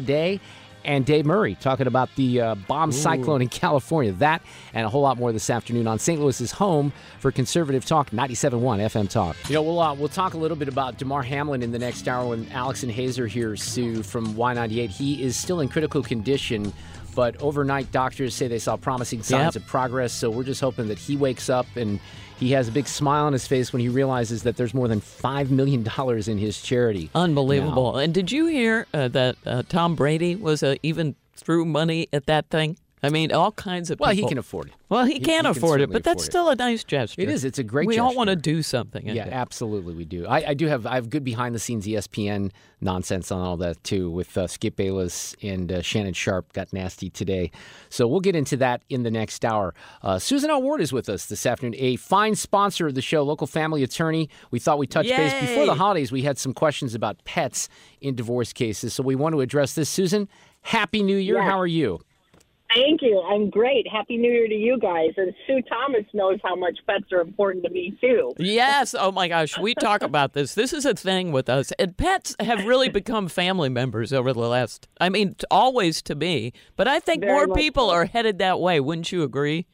[0.00, 0.40] Today,
[0.82, 4.12] and Dave Murray talking about the uh, bomb cyclone in California.
[4.12, 6.18] That and a whole lot more this afternoon on St.
[6.18, 9.36] Louis's home for Conservative Talk 97.1 FM Talk.
[9.48, 12.08] You know, we'll uh, we'll talk a little bit about Damar Hamlin in the next
[12.08, 14.88] hour when Alex and Hazer here, Sue from Y98.
[14.88, 16.72] He is still in critical condition.
[17.14, 19.62] But overnight, doctors say they saw promising signs Yep.
[19.64, 20.12] of progress.
[20.12, 21.98] So we're just hoping that he wakes up and
[22.40, 25.00] he has a big smile on his face when he realizes that there's more than
[25.00, 25.86] $5 million
[26.26, 27.10] in his charity.
[27.14, 27.98] Unbelievable.
[27.98, 32.26] And did you hear uh, that uh, Tom Brady was uh, even threw money at
[32.26, 32.78] that thing?
[33.02, 34.74] I mean, all kinds of Well, he can afford it.
[34.90, 36.30] Well, he, He- can he can afford it, but that's afford it.
[36.32, 37.20] still a nice gesture.
[37.22, 37.44] It is.
[37.44, 39.08] It's a great We all want to do something.
[39.08, 39.34] I Yeah, think.
[39.36, 40.26] absolutely, we do.
[40.26, 42.50] I, I do have I have good behind the scenes ESPN
[42.82, 47.08] nonsense on all that too, with uh, Skip Bayless and uh, Shannon Sharpe got nasty
[47.10, 47.50] today.
[47.88, 49.74] So we'll get into that in the next hour.
[50.02, 50.60] Uh, Susan L.
[50.62, 54.28] Ward is with us this afternoon, a fine sponsor of the show, local family attorney.
[54.50, 56.10] We thought we'd touch base before the holidays.
[56.12, 57.68] We had some questions about pets
[58.00, 59.88] in divorce cases, so we want to address this.
[59.88, 60.28] Susan,
[60.62, 61.36] Happy New Year.
[61.36, 61.44] Yeah.
[61.50, 62.00] How are you?
[62.74, 63.20] Thank you.
[63.20, 63.86] I'm great.
[63.90, 65.10] Happy New Year to you guys.
[65.16, 68.32] And Sue Thomas knows how much pets are important to me, too.
[68.38, 68.94] Yes.
[68.96, 69.58] Oh my gosh.
[69.58, 70.54] We talk about this.
[70.54, 71.72] This is a thing with us.
[71.78, 76.52] And pets have really become family members over the last, I mean, always to me.
[76.76, 77.94] But I think Very more people so.
[77.94, 78.78] are headed that way.
[78.78, 79.66] Wouldn't you agree?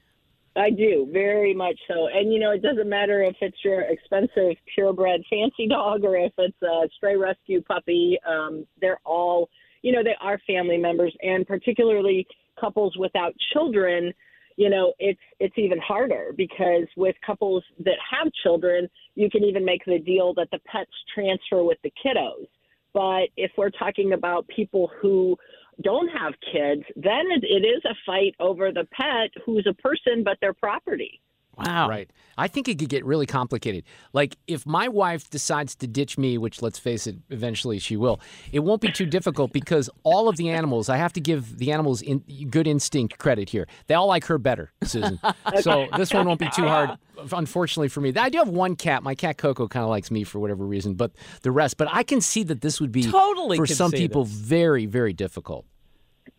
[0.57, 2.09] I do, very much so.
[2.13, 6.33] And, you know, it doesn't matter if it's your expensive purebred fancy dog or if
[6.39, 8.19] it's a stray rescue puppy.
[8.27, 9.51] Um, they're all,
[9.83, 11.15] you know, they are family members.
[11.21, 12.27] And particularly
[12.59, 14.13] couples without children,
[14.57, 19.65] you know, it's it's even harder because with couples that have children, you can even
[19.65, 22.47] make the deal that the pets transfer with the kiddos.
[22.95, 25.37] But if we're talking about people who
[25.83, 30.39] don't have kids, then it, is a fight over the pet who's a person but
[30.41, 31.21] their property.
[31.57, 31.89] Wow.
[31.89, 32.11] Right.
[32.39, 33.85] I think it could get really complicated.
[34.13, 38.21] Like if my wife decides to ditch me, which let's face it, eventually she will,
[38.53, 41.73] it won't be too difficult because all of the animals, I have to give the
[41.73, 42.19] animals in,
[42.51, 43.67] good instinct credit here.
[43.87, 45.19] They all like her better, Susan.
[45.61, 46.91] so this one won't be too hard,
[47.33, 48.13] unfortunately for me.
[48.15, 49.03] I do have one cat.
[49.03, 51.79] My cat Coco kind of likes me for whatever reason, but the rest.
[51.79, 54.35] But I can see that this would be Totally for some people this.
[54.35, 55.65] very, very difficult.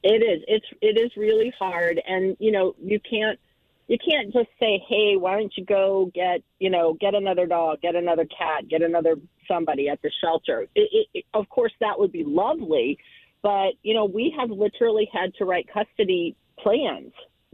[0.04, 0.44] It is.
[0.48, 3.40] It's it is really hard, and you know you can't
[3.88, 7.82] you can't just say, hey, why don't you go get you know get another dog,
[7.82, 9.16] get another cat, get another
[9.48, 10.68] somebody at the shelter.
[10.76, 12.98] It, it, it, of course, that would be lovely,
[13.42, 17.14] but you know we have literally had to write custody plans,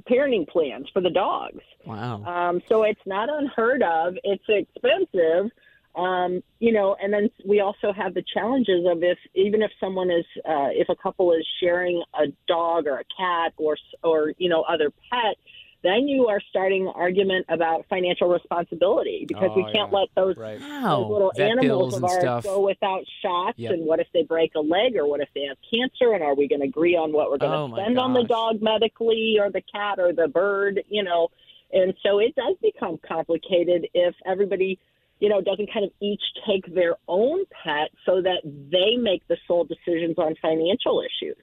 [0.09, 1.61] parenting plans for the dogs.
[1.85, 2.23] Wow.
[2.23, 4.15] Um, so it's not unheard of.
[4.23, 5.51] It's expensive.
[5.95, 10.09] Um, you know, and then we also have the challenges of if even if someone
[10.09, 14.49] is uh, if a couple is sharing a dog or a cat or or you
[14.49, 15.35] know other pet,
[15.83, 19.99] then you are starting an argument about financial responsibility because we Oh, can't yeah.
[19.99, 20.59] let those, Right.
[20.59, 22.43] those little Vet animals of ours stuff.
[22.45, 23.59] go without shots.
[23.59, 23.71] Yep.
[23.73, 26.13] And what if they break a leg or what if they have cancer?
[26.13, 28.23] And are we going to agree on what we're going to Oh, spend on the
[28.23, 30.81] dog medically or the cat or the bird?
[30.87, 31.29] You know,
[31.73, 34.79] and so it does become complicated if everybody,
[35.19, 39.37] you know, doesn't kind of each take their own pet so that they make the
[39.47, 41.35] sole decisions on financial issues.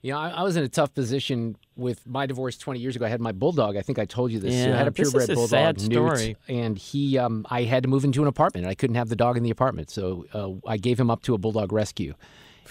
[0.00, 3.04] You know, I, I was in a tough position with my divorce 20 years ago.
[3.04, 3.76] I had my bulldog.
[3.76, 4.54] I think I told you this.
[4.54, 5.48] I Yeah, had a this is purebred a bulldog,
[5.80, 6.36] sad Newt, story.
[6.48, 8.66] and he, um, I had to move into an apartment.
[8.66, 11.34] I couldn't have the dog in the apartment, so uh, I gave him up to
[11.34, 12.14] a bulldog rescue,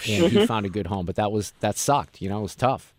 [0.07, 0.47] and he Mhm.
[0.47, 1.05] found a good home.
[1.05, 2.21] But that was that sucked.
[2.21, 2.93] You know, it was tough.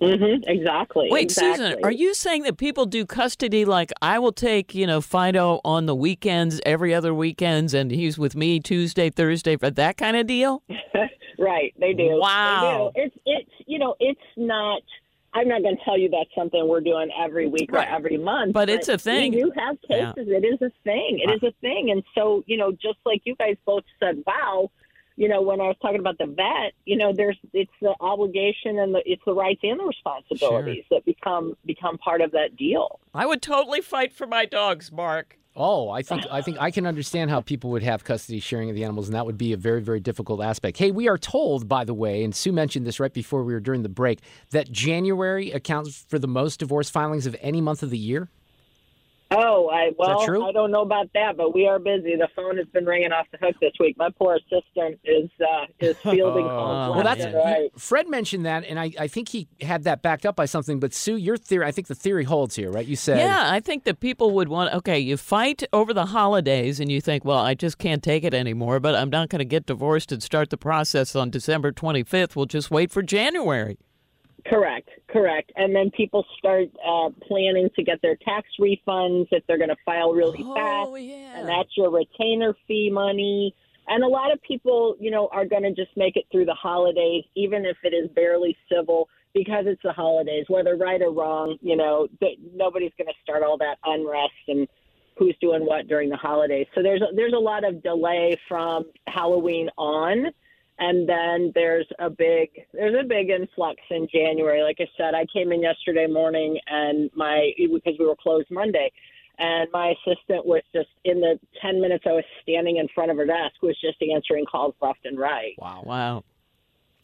[0.00, 1.08] Mm-hmm, exactly.
[1.10, 1.66] Wait, exactly.
[1.66, 5.60] Susan, are you saying that people do custody like I will take, you know, Fido
[5.64, 10.16] on the weekends, every other weekends, and he's with me Tuesday, Thursday, for that kind
[10.16, 10.62] of deal?
[11.36, 12.10] Right, they do.
[12.20, 12.92] Wow.
[12.94, 13.06] They do.
[13.06, 14.82] It's it's you know it's not.
[15.34, 17.88] I'm not going to tell you that's something we're doing every week Right.
[17.88, 19.32] or every month, But it's a thing.
[19.34, 20.12] We do have Yeah.
[20.12, 20.28] cases.
[20.32, 21.18] It is a thing.
[21.26, 21.90] It is a thing.
[21.90, 24.70] And so you know, just like you guys both said, wow.
[25.16, 28.78] You know, when I was talking about the vet, you know, there's it's the obligation
[28.78, 32.98] and the it's the rights and the responsibilities that become become part of that deal.
[33.14, 35.38] I would totally fight for my dogs, Mark.
[35.56, 38.74] Oh, I think I think I can understand how people would have custody sharing of
[38.74, 40.78] the animals, and that would be a very very difficult aspect.
[40.78, 43.60] Hey, we are told, by the way, and Sue mentioned this right before we were
[43.60, 44.18] during the break,
[44.50, 48.30] that January accounts for the most divorce filings of any month of the year.
[49.36, 50.46] Oh, I well, true?
[50.46, 52.16] I don't know about that, but we are busy.
[52.16, 53.96] The phone has been ringing off the hook this week.
[53.98, 56.96] My poor assistant is uh, is fielding calls.
[56.96, 57.70] well, left that's and right.
[57.78, 60.80] Fred mentioned that, and I, I think he had that backed up by something.
[60.80, 62.86] But Sue, your theory, I think the theory holds here, right?
[62.86, 64.72] You said, Yeah, I think that people would want.
[64.74, 68.34] Okay, you fight over the holidays, and you think, well, I just can't take it
[68.34, 68.80] anymore.
[68.80, 72.36] But I'm not going to get divorced and start the process on December 25th.
[72.36, 73.78] We'll just wait for January.
[74.46, 75.52] Correct, correct.
[75.56, 79.76] And then people start uh, planning to get their tax refunds if they're going to
[79.86, 80.88] file really fast.
[80.90, 81.40] Oh, yeah.
[81.40, 83.54] And that's your retainer fee money.
[83.88, 86.54] And a lot of people, you know, are going to just make it through the
[86.54, 91.56] holidays, even if it is barely civil, because it's the holidays, whether right or wrong.
[91.62, 94.68] You know, th- nobody's going to start all that unrest and
[95.16, 96.66] who's doing what during the holidays.
[96.74, 100.26] So there's a, there's a lot of delay from Halloween on
[100.78, 104.62] and then there's a big there's a big influx in January.
[104.62, 108.90] Like I said, I came in yesterday morning and my because we were closed Monday,
[109.38, 113.16] and my assistant was just in the ten minutes I was standing in front of
[113.16, 115.54] her desk was just answering calls left and right.
[115.58, 115.82] Wow.
[115.84, 116.24] Wow.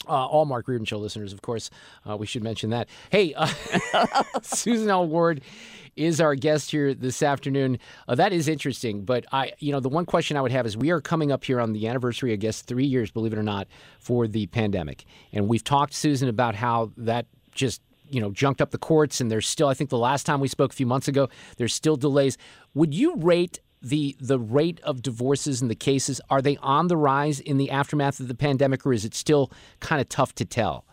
[0.08, 1.68] Uh, all Mark Reardon Show listeners, of course,
[2.08, 2.88] uh, we should mention that.
[3.10, 3.46] Hey, uh,
[4.42, 5.06] Susan L.
[5.06, 5.42] Ward
[6.00, 7.78] is our guest here this afternoon.
[8.08, 10.76] Uh, that is interesting, but I, you know, the one question I would have is
[10.76, 13.42] we are coming up here on the anniversary, I guess, three years, believe it or
[13.42, 18.60] not, for the pandemic, and we've talked, Susan, about how that just you know junked
[18.60, 20.86] up the courts, and there's still, I think, the last time we spoke a few
[20.86, 21.28] months ago,
[21.58, 22.38] there's still delays.
[22.74, 23.60] Would you rate?
[23.82, 27.70] The, the rate of divorces and the cases are they on the rise in the
[27.70, 30.84] aftermath of the pandemic or is it still kind of tough to tell?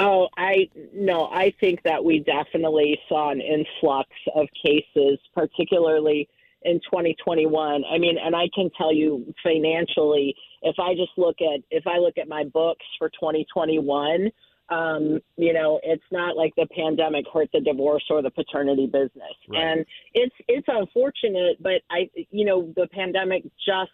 [0.00, 6.26] Oh, I no, I think that we definitely saw an influx of cases, particularly
[6.62, 7.84] in 2021.
[7.84, 11.98] I mean, and I can tell you financially, if I just look at if I
[11.98, 14.30] look at my books for 2021,
[14.70, 19.36] um, you know, it's not like the pandemic hurt the divorce or the paternity business.
[19.50, 19.62] Right.
[19.62, 23.90] And it's it's unfortunate, but I you know, the pandemic just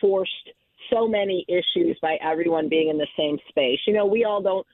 [0.00, 0.50] forced
[0.92, 3.78] so many issues by everyone being in the same space.
[3.86, 4.66] You know, we all don't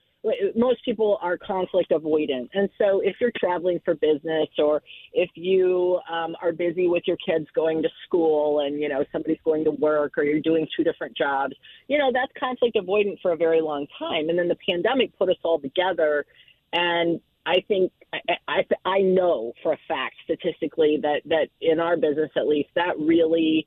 [0.55, 2.49] most people are conflict avoidant.
[2.55, 7.17] And so if you're traveling for business or if you um, are busy with your
[7.27, 10.85] kids going to school and, you know, somebody's going to work or you're doing two
[10.85, 11.55] different jobs,
[11.89, 14.29] you know, that's conflict avoidant for a very long time.
[14.29, 16.25] And then the pandemic put us all together.
[16.73, 21.97] And I think I, I, I know for a fact statistically that, that in our
[21.97, 23.67] business, at least, that really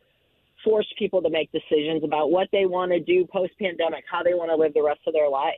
[0.63, 4.33] forced people to make decisions about what they want to do post pandemic, how they
[4.33, 5.53] want to live the rest of their life.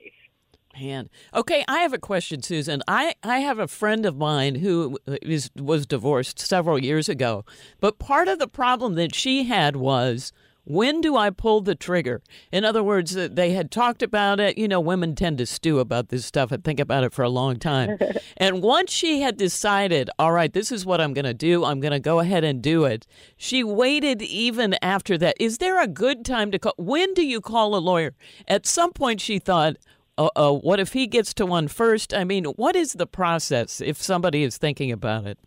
[0.79, 1.09] Man.
[1.33, 2.83] Okay, I have a question, Susan.
[2.87, 7.45] I, I have a friend of mine who is, was divorced several years ago,
[7.79, 10.31] but part of the problem that she had was
[10.67, 12.21] when do I pull the trigger?
[12.51, 14.57] In other words, uh, they had talked about it.
[14.57, 17.29] You know, women tend to stew about this stuff and think about it for a
[17.29, 17.97] long time.
[18.37, 21.79] and once she had decided, all right, this is what I'm going to do, I'm
[21.79, 23.07] going to go ahead and do it,
[23.37, 25.37] she waited even after that.
[25.39, 26.73] Is there a good time to call?
[26.77, 28.13] When do you call a lawyer?
[28.45, 29.77] At some point, she thought,
[30.17, 32.13] uh, uh, what if he gets to one first?
[32.13, 35.37] I mean, what is the process if somebody is thinking about it?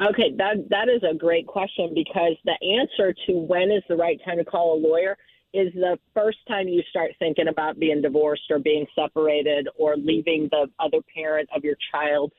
[0.00, 4.18] Okay, that that is a great question because the answer to when is the right
[4.24, 5.16] time to call a lawyer
[5.52, 10.48] is the first time you start thinking about being divorced or being separated or leaving
[10.50, 12.32] the other parent of your child.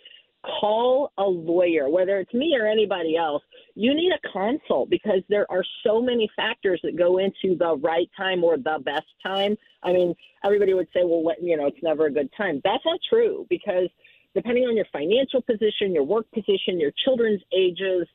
[0.43, 3.43] Call a lawyer, whether it's me or anybody else.
[3.75, 8.09] You need a consult because there are so many factors that go into the right
[8.17, 9.55] time or the best time.
[9.83, 12.59] I mean, everybody would say, well, what, you know, it's never a good time.
[12.63, 13.87] That's not true because
[14.33, 18.07] depending on your financial position, your work position, your children's ages,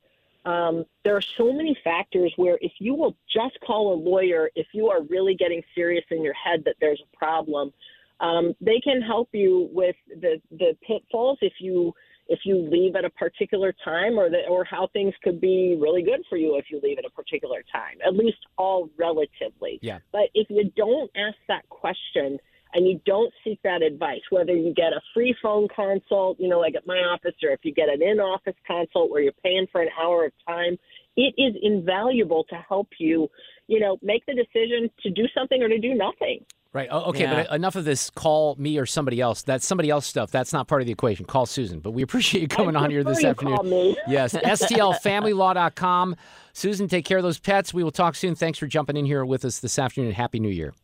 [0.47, 4.69] um, there are so many factors where if you will just call a lawyer, if
[4.73, 7.73] you are really getting serious in your head that there's a problem,
[8.21, 11.93] um, they can help you with the the pitfalls if you
[12.29, 16.03] if you leave at a particular time or the, or how things could be really
[16.03, 19.99] good for you if you leave at a particular time at least all relatively yeah
[20.13, 22.39] but if you don't ask that question
[22.75, 26.59] and you don't seek that advice, whether you get a free phone consult, you know,
[26.59, 29.67] like at my office, or if you get an in office consult where you're paying
[29.73, 30.77] for an hour of time,
[31.17, 33.31] it is invaluable to help you,
[33.67, 36.45] you know, make the decision to do something or to do nothing.
[36.77, 36.89] Right.
[36.91, 37.45] Oh, okay, Yeah.
[37.45, 39.41] but enough of this call me or somebody else.
[39.41, 40.31] That's somebody else stuff.
[40.31, 41.25] That's not part of the equation.
[41.25, 41.81] Call Susan.
[41.81, 43.55] But we appreciate you coming on here this you afternoon.
[43.57, 43.97] call me.
[44.07, 44.35] Yes.
[44.35, 46.17] STLFamilyLaw.com.
[46.53, 47.73] Susan, take care of those pets.
[47.73, 48.35] We will talk soon.
[48.35, 50.13] Thanks for jumping in here with us this afternoon.
[50.13, 50.75] Happy New Year.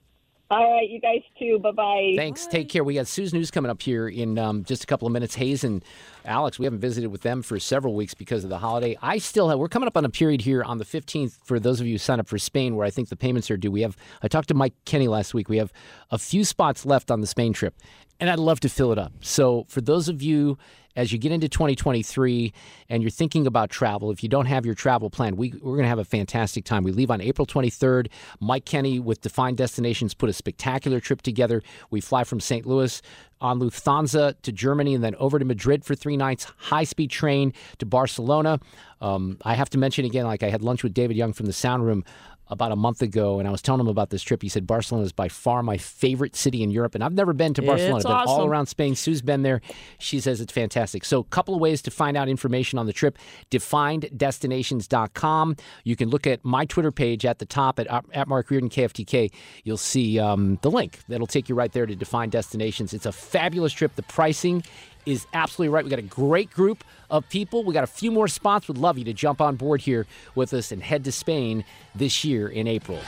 [0.52, 1.58] All right, you guys too.
[1.60, 2.12] Bye bye.
[2.14, 2.46] Thanks.
[2.46, 2.84] Take care.
[2.84, 5.34] We got Susan News coming up here in um, just a couple of minutes.
[5.36, 5.82] Hayes and
[6.26, 8.94] Alex, we haven't visited with them for several weeks because of the holiday.
[9.00, 9.58] I still have.
[9.58, 11.98] We're coming up on a period here on the 15th for those of you who
[11.98, 13.70] sign up for Spain, where I think the payments are due.
[13.70, 13.96] We have.
[14.22, 15.48] I talked to Mike Kenny last week.
[15.48, 15.72] We have
[16.10, 17.74] a few spots left on the Spain trip,
[18.20, 19.14] and I'd love to fill it up.
[19.22, 20.58] So for those of you
[20.96, 22.52] as you get into 2023
[22.88, 25.82] and you're thinking about travel, if you don't have your travel plan, we, we're going
[25.82, 26.84] to have a fantastic time.
[26.84, 28.08] We leave on April 23rd.
[28.40, 31.62] Mike Kenny with Defined Destinations put a spectacular trip together.
[31.90, 32.66] We fly from St.
[32.66, 33.00] Louis
[33.40, 37.52] on Lufthansa to Germany and then over to Madrid for three nights, high speed train
[37.78, 38.60] to Barcelona.
[39.00, 41.52] Um, I have to mention again, like I had lunch with David Young from the
[41.52, 42.04] Sound Room
[42.48, 44.42] about a month ago, and I was telling him about this trip.
[44.42, 47.54] He said Barcelona is by far my favorite city in Europe, and I've never been
[47.54, 47.96] to It's Barcelona.
[47.96, 48.94] I've been all around Spain.
[48.94, 49.60] Sue's been there.
[49.98, 51.04] She says it's fantastic.
[51.04, 53.18] So, a couple of ways to find out information on the trip:
[53.50, 55.56] defineddestinations.com.
[55.84, 59.32] You can look at my Twitter page at the top at at Mark Reardon KFTK.
[59.64, 62.92] You'll see um, the link that'll take you right there to Define Destinations.
[62.92, 63.94] It's a fabulous trip.
[63.96, 64.62] The pricing
[65.06, 65.84] is absolutely right.
[65.84, 67.64] We got a great group of people.
[67.64, 68.68] We got a few more spots.
[68.68, 72.24] Would love you to jump on board here with us and head to Spain this
[72.24, 73.00] year in April.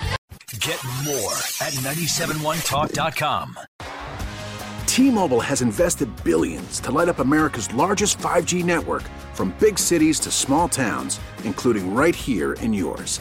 [0.61, 3.59] Get more at 971talk.com.
[4.87, 10.31] T-Mobile has invested billions to light up America's largest 5G network from big cities to
[10.31, 13.21] small towns, including right here in yours.